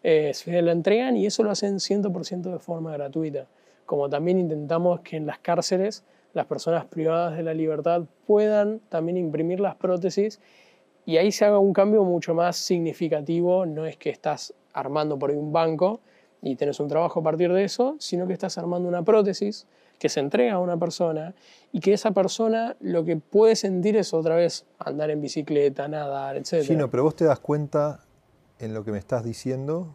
eh, 0.05 0.31
se 0.33 0.63
la 0.63 0.71
entregan 0.71 1.17
y 1.17 1.27
eso 1.27 1.43
lo 1.43 1.51
hacen 1.51 1.81
100% 1.81 2.53
de 2.53 2.61
forma 2.61 2.93
gratuita. 2.93 3.49
Como 3.85 4.09
también 4.09 4.39
intentamos 4.39 5.01
que 5.01 5.17
en 5.17 5.27
las 5.27 5.41
cárceles 5.41 6.05
las 6.35 6.47
personas 6.47 6.85
privadas 6.85 7.37
de 7.37 7.43
la 7.43 7.53
libertad 7.53 8.03
puedan 8.29 8.79
también 8.91 9.17
imprimir 9.17 9.59
las 9.59 9.75
prótesis 9.75 10.41
y 11.05 11.17
ahí 11.17 11.33
se 11.33 11.47
haga 11.47 11.59
un 11.59 11.73
cambio 11.73 12.05
mucho 12.05 12.33
más 12.33 12.55
significativo. 12.55 13.67
No 13.67 13.87
es 13.87 13.97
que 13.97 14.11
estás 14.11 14.55
armando 14.73 15.19
por 15.19 15.31
ahí 15.31 15.37
un 15.37 15.53
banco 15.53 16.01
y 16.45 16.57
tenés 16.57 16.79
un 16.79 16.89
trabajo 16.89 17.21
a 17.21 17.23
partir 17.23 17.53
de 17.53 17.65
eso, 17.65 17.97
sino 17.99 18.27
que 18.27 18.35
estás 18.35 18.59
armando 18.59 18.87
una 18.87 19.03
prótesis 19.03 19.67
que 19.99 20.09
se 20.09 20.21
entrega 20.21 20.55
a 20.55 20.59
una 20.59 20.77
persona 20.77 21.35
y 21.73 21.81
que 21.81 21.95
esa 21.95 22.11
persona 22.11 22.77
lo 22.81 23.05
que 23.05 23.17
puede 23.17 23.57
sentir 23.57 23.97
es 23.97 24.13
otra 24.13 24.37
vez 24.37 24.67
andar 24.79 25.11
en 25.11 25.23
bicicleta, 25.23 25.89
nadar, 25.89 26.37
etc. 26.37 26.63
Gino, 26.63 26.91
pero 26.91 27.05
vos 27.05 27.17
te 27.17 27.25
das 27.25 27.41
cuenta 27.41 28.01
en 28.59 28.75
lo 28.75 28.85
que 28.85 28.93
me 28.93 28.99
estás 28.99 29.25
diciendo 29.25 29.95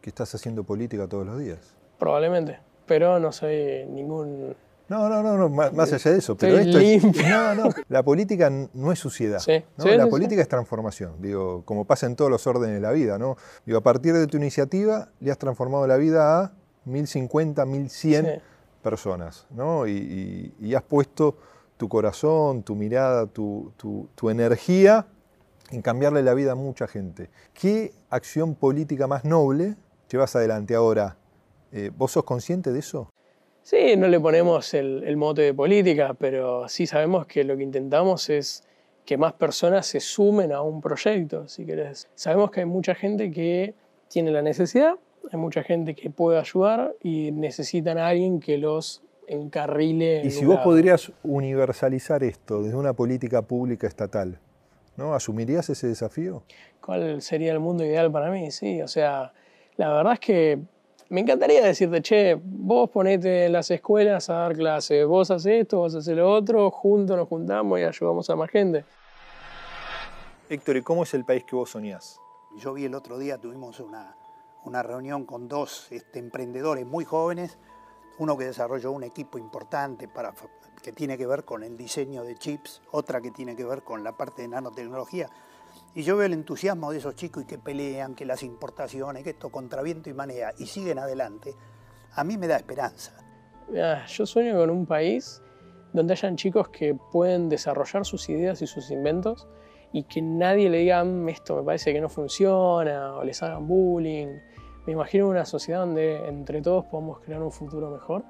que 0.00 0.10
estás 0.10 0.32
haciendo 0.36 0.62
política 0.62 1.08
todos 1.08 1.26
los 1.26 1.38
días. 1.40 1.74
Probablemente, 1.98 2.60
pero 2.86 3.18
no 3.18 3.32
soy 3.32 3.86
ningún... 3.86 4.54
No, 4.88 5.08
no, 5.08 5.22
no, 5.22 5.36
no, 5.36 5.48
más, 5.48 5.72
más 5.72 5.92
allá 5.92 6.12
de 6.12 6.18
eso. 6.18 6.36
Pero 6.36 6.58
Estoy 6.58 6.84
esto 6.94 7.04
limpio. 7.04 7.22
es. 7.22 7.28
No, 7.30 7.54
no. 7.54 7.70
La 7.88 8.02
política 8.04 8.50
no 8.72 8.92
es 8.92 8.98
suciedad. 8.98 9.40
Sí, 9.40 9.64
¿no? 9.76 9.84
sí, 9.84 9.90
la 9.96 10.04
sí, 10.04 10.10
política 10.10 10.40
es 10.42 10.48
transformación. 10.48 11.20
Digo, 11.20 11.62
como 11.64 11.84
pasa 11.86 12.06
en 12.06 12.14
todos 12.14 12.30
los 12.30 12.46
órdenes 12.46 12.76
de 12.76 12.80
la 12.80 12.92
vida, 12.92 13.18
¿no? 13.18 13.36
Digo, 13.64 13.78
a 13.78 13.82
partir 13.82 14.14
de 14.14 14.26
tu 14.28 14.36
iniciativa 14.36 15.08
le 15.20 15.32
has 15.32 15.38
transformado 15.38 15.86
la 15.88 15.96
vida 15.96 16.40
a 16.40 16.52
1050, 16.84 17.64
1100 17.66 18.24
Sí. 18.26 18.30
personas, 18.82 19.46
¿no? 19.50 19.86
Y, 19.88 19.92
y- 20.60 20.68
y 20.68 20.74
has 20.74 20.82
puesto 20.82 21.36
tu 21.76 21.88
corazón, 21.88 22.62
tu 22.62 22.76
mirada, 22.76 23.26
tu, 23.26 23.72
tu- 23.76 24.08
tu 24.14 24.30
energía 24.30 25.06
en 25.72 25.82
cambiarle 25.82 26.22
la 26.22 26.32
vida 26.32 26.52
a 26.52 26.54
mucha 26.54 26.86
gente. 26.86 27.28
¿Qué 27.54 27.92
acción 28.08 28.54
política 28.54 29.08
más 29.08 29.24
noble 29.24 29.74
llevas 30.08 30.36
adelante 30.36 30.76
ahora? 30.76 31.16
Eh, 31.72 31.90
¿Vos 31.98 32.12
sos 32.12 32.22
consciente 32.22 32.72
de 32.72 32.78
eso? 32.78 33.10
Sí, 33.66 33.96
no 33.96 34.06
le 34.06 34.20
ponemos 34.20 34.74
el, 34.74 35.02
el 35.02 35.16
mote 35.16 35.42
de 35.42 35.52
política, 35.52 36.14
pero 36.16 36.68
sí 36.68 36.86
sabemos 36.86 37.26
que 37.26 37.42
lo 37.42 37.56
que 37.56 37.64
intentamos 37.64 38.30
es 38.30 38.62
que 39.04 39.16
más 39.16 39.32
personas 39.32 39.88
se 39.88 39.98
sumen 39.98 40.52
a 40.52 40.62
un 40.62 40.80
proyecto, 40.80 41.48
si 41.48 41.66
querés. 41.66 42.08
Sabemos 42.14 42.52
que 42.52 42.60
hay 42.60 42.66
mucha 42.66 42.94
gente 42.94 43.28
que 43.28 43.74
tiene 44.06 44.30
la 44.30 44.40
necesidad, 44.40 44.94
hay 45.32 45.38
mucha 45.40 45.64
gente 45.64 45.96
que 45.96 46.10
puede 46.10 46.38
ayudar 46.38 46.94
y 47.02 47.32
necesitan 47.32 47.98
a 47.98 48.06
alguien 48.06 48.38
que 48.38 48.56
los 48.56 49.02
encarrile. 49.26 50.20
en 50.20 50.26
Y 50.28 50.30
si 50.30 50.44
vos 50.44 50.54
lado. 50.54 50.64
podrías 50.64 51.10
universalizar 51.24 52.22
esto 52.22 52.62
desde 52.62 52.76
una 52.76 52.92
política 52.92 53.42
pública 53.42 53.88
estatal, 53.88 54.38
¿no? 54.96 55.12
¿Asumirías 55.12 55.68
ese 55.70 55.88
desafío? 55.88 56.44
¿Cuál 56.80 57.20
sería 57.20 57.50
el 57.50 57.58
mundo 57.58 57.84
ideal 57.84 58.12
para 58.12 58.30
mí? 58.30 58.48
Sí, 58.52 58.80
o 58.80 58.86
sea, 58.86 59.32
la 59.76 59.92
verdad 59.92 60.12
es 60.12 60.20
que 60.20 60.60
me 61.08 61.20
encantaría 61.20 61.64
decirte, 61.64 62.02
che, 62.02 62.40
vos 62.42 62.90
ponete 62.90 63.46
en 63.46 63.52
las 63.52 63.70
escuelas 63.70 64.28
a 64.30 64.34
dar 64.34 64.56
clases, 64.56 65.06
vos 65.06 65.30
haces 65.30 65.62
esto, 65.62 65.78
vos 65.78 65.94
haces 65.94 66.16
lo 66.16 66.30
otro, 66.30 66.70
juntos 66.70 67.16
nos 67.16 67.28
juntamos 67.28 67.78
y 67.78 67.84
ayudamos 67.84 68.28
a 68.28 68.36
más 68.36 68.50
gente. 68.50 68.84
Héctor, 70.48 70.76
¿y 70.76 70.82
cómo 70.82 71.02
es 71.04 71.14
el 71.14 71.24
país 71.24 71.44
que 71.44 71.56
vos 71.56 71.70
soñás? 71.70 72.20
Yo 72.56 72.72
vi 72.72 72.84
el 72.84 72.94
otro 72.94 73.18
día, 73.18 73.38
tuvimos 73.38 73.80
una, 73.80 74.16
una 74.64 74.82
reunión 74.82 75.26
con 75.26 75.48
dos 75.48 75.88
este, 75.90 76.18
emprendedores 76.18 76.86
muy 76.86 77.04
jóvenes, 77.04 77.58
uno 78.18 78.36
que 78.36 78.44
desarrolló 78.44 78.92
un 78.92 79.04
equipo 79.04 79.38
importante 79.38 80.08
para, 80.08 80.32
que 80.82 80.92
tiene 80.92 81.18
que 81.18 81.26
ver 81.26 81.44
con 81.44 81.62
el 81.62 81.76
diseño 81.76 82.24
de 82.24 82.36
chips, 82.36 82.80
otra 82.90 83.20
que 83.20 83.30
tiene 83.30 83.56
que 83.56 83.64
ver 83.64 83.82
con 83.82 84.02
la 84.02 84.12
parte 84.16 84.42
de 84.42 84.48
nanotecnología. 84.48 85.28
Y 85.96 86.02
yo 86.02 86.14
veo 86.18 86.26
el 86.26 86.34
entusiasmo 86.34 86.92
de 86.92 86.98
esos 86.98 87.14
chicos 87.16 87.44
y 87.44 87.46
que 87.46 87.56
pelean, 87.56 88.14
que 88.14 88.26
las 88.26 88.42
importaciones, 88.42 89.24
que 89.24 89.30
esto 89.30 89.48
contra 89.48 89.80
viento 89.80 90.10
y 90.10 90.12
marea, 90.12 90.52
y 90.58 90.66
siguen 90.66 90.98
adelante. 90.98 91.54
A 92.12 92.22
mí 92.22 92.36
me 92.36 92.46
da 92.46 92.58
esperanza. 92.58 93.16
Mirá, 93.70 94.04
yo 94.04 94.26
sueño 94.26 94.58
con 94.58 94.68
un 94.68 94.84
país 94.84 95.42
donde 95.94 96.12
hayan 96.12 96.36
chicos 96.36 96.68
que 96.68 96.94
pueden 96.94 97.48
desarrollar 97.48 98.04
sus 98.04 98.28
ideas 98.28 98.60
y 98.60 98.66
sus 98.66 98.90
inventos 98.90 99.48
y 99.90 100.02
que 100.02 100.20
nadie 100.20 100.68
le 100.68 100.80
diga, 100.80 101.02
"Mm, 101.02 101.30
esto 101.30 101.56
me 101.56 101.62
parece 101.62 101.94
que 101.94 102.00
no 102.02 102.10
funciona, 102.10 103.14
o 103.16 103.24
les 103.24 103.42
hagan 103.42 103.66
bullying. 103.66 104.38
Me 104.86 104.92
imagino 104.92 105.26
una 105.26 105.46
sociedad 105.46 105.80
donde 105.80 106.28
entre 106.28 106.60
todos 106.60 106.84
podamos 106.84 107.20
crear 107.20 107.42
un 107.42 107.50
futuro 107.50 107.90
mejor, 107.90 108.22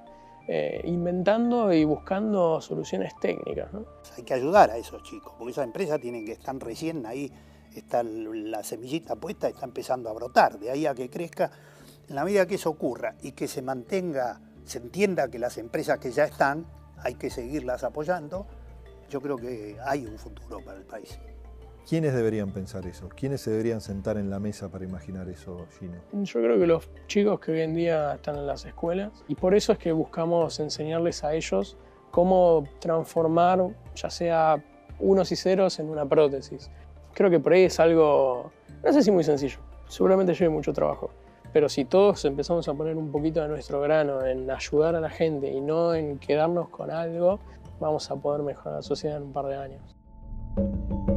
eh, 0.47 0.83
inventando 0.85 1.73
y 1.73 1.85
buscando 1.85 2.61
soluciones 2.61 3.13
técnicas. 3.21 3.73
¿no? 3.73 3.85
Hay 4.17 4.23
que 4.23 4.35
ayudar 4.35 4.71
a 4.71 4.77
esos 4.77 5.03
chicos, 5.03 5.35
porque 5.37 5.51
esas 5.51 5.65
empresas 5.65 6.01
tienen 6.01 6.25
que 6.25 6.33
estar 6.33 6.57
recién 6.59 7.05
ahí, 7.05 7.33
está 7.81 8.03
la 8.03 8.63
semillita 8.63 9.17
puesta, 9.17 9.49
está 9.49 9.65
empezando 9.65 10.09
a 10.11 10.13
brotar, 10.13 10.59
de 10.59 10.71
ahí 10.71 10.87
a 10.87 10.95
que 10.95 11.09
crezca. 11.11 11.51
En 12.09 12.15
la 12.15 12.25
medida 12.25 12.47
que 12.47 12.55
eso 12.55 12.71
ocurra 12.71 13.17
y 13.23 13.33
que 13.33 13.49
se 13.49 13.63
mantenga, 13.63 14.41
se 14.65 14.79
entienda 14.79 15.29
que 15.29 15.39
las 15.39 15.59
empresas 15.59 15.99
que 15.99 16.11
ya 16.11 16.25
están, 16.25 16.67
hay 16.99 17.15
que 17.15 17.31
seguirlas 17.31 17.85
apoyando, 17.85 18.47
yo 19.11 19.21
creo 19.21 19.37
que 19.37 19.77
hay 19.85 20.07
un 20.07 20.19
futuro 20.19 20.61
para 20.65 20.79
el 20.79 20.85
país. 20.85 21.19
¿Quiénes 21.89 22.15
deberían 22.15 22.51
pensar 22.51 22.85
eso? 22.87 23.09
¿Quiénes 23.09 23.43
se 23.43 23.53
deberían 23.53 23.81
sentar 23.81 24.17
en 24.17 24.29
la 24.29 24.41
mesa 24.41 24.69
para 24.69 24.85
imaginar 24.85 25.29
eso, 25.29 25.69
Gino? 25.79 25.95
Yo 26.13 26.43
creo 26.43 26.59
que 26.59 26.67
los 26.67 26.91
chicos 27.07 27.39
que 27.39 27.53
hoy 27.53 27.61
en 27.61 27.75
día 27.75 28.15
están 28.15 28.37
en 28.37 28.47
las 28.47 28.65
escuelas, 28.65 29.13
y 29.29 29.37
por 29.37 29.55
eso 29.55 29.73
es 29.73 29.79
que 29.79 29.93
buscamos 29.93 30.59
enseñarles 30.59 31.23
a 31.23 31.35
ellos 31.35 31.77
cómo 32.11 32.65
transformar 32.81 33.61
ya 33.95 34.11
sea 34.11 34.65
unos 34.99 35.31
y 35.31 35.37
ceros 35.37 35.79
en 35.79 35.89
una 35.89 36.09
prótesis. 36.09 36.71
Creo 37.17 37.31
que 37.31 37.41
por 37.41 37.55
ahí 37.55 37.63
es 37.63 37.81
algo, 37.81 38.53
no 38.85 38.93
sé 38.93 39.03
si 39.03 39.11
muy 39.11 39.25
sencillo, 39.25 39.57
seguramente 39.89 40.35
lleve 40.35 40.51
mucho 40.51 40.75
trabajo, 40.75 41.09
pero 41.51 41.67
si 41.67 41.87
todos 41.87 42.23
empezamos 42.27 42.69
a 42.69 42.75
poner 42.75 42.95
un 42.95 43.11
poquito 43.11 43.41
de 43.41 43.49
nuestro 43.49 43.81
grano 43.81 44.23
en 44.27 44.51
ayudar 44.51 44.95
a 44.97 45.01
la 45.01 45.09
gente 45.09 45.51
y 45.51 45.63
no 45.63 45.95
en 45.95 46.19
quedarnos 46.19 46.69
con 46.69 46.91
algo, 46.91 47.41
vamos 47.81 48.11
a 48.11 48.17
poder 48.17 48.43
mejorar 48.43 48.75
la 48.75 48.83
sociedad 48.83 49.17
en 49.17 49.23
un 49.23 49.33
par 49.33 49.47
de 49.47 49.57
años. 49.57 51.16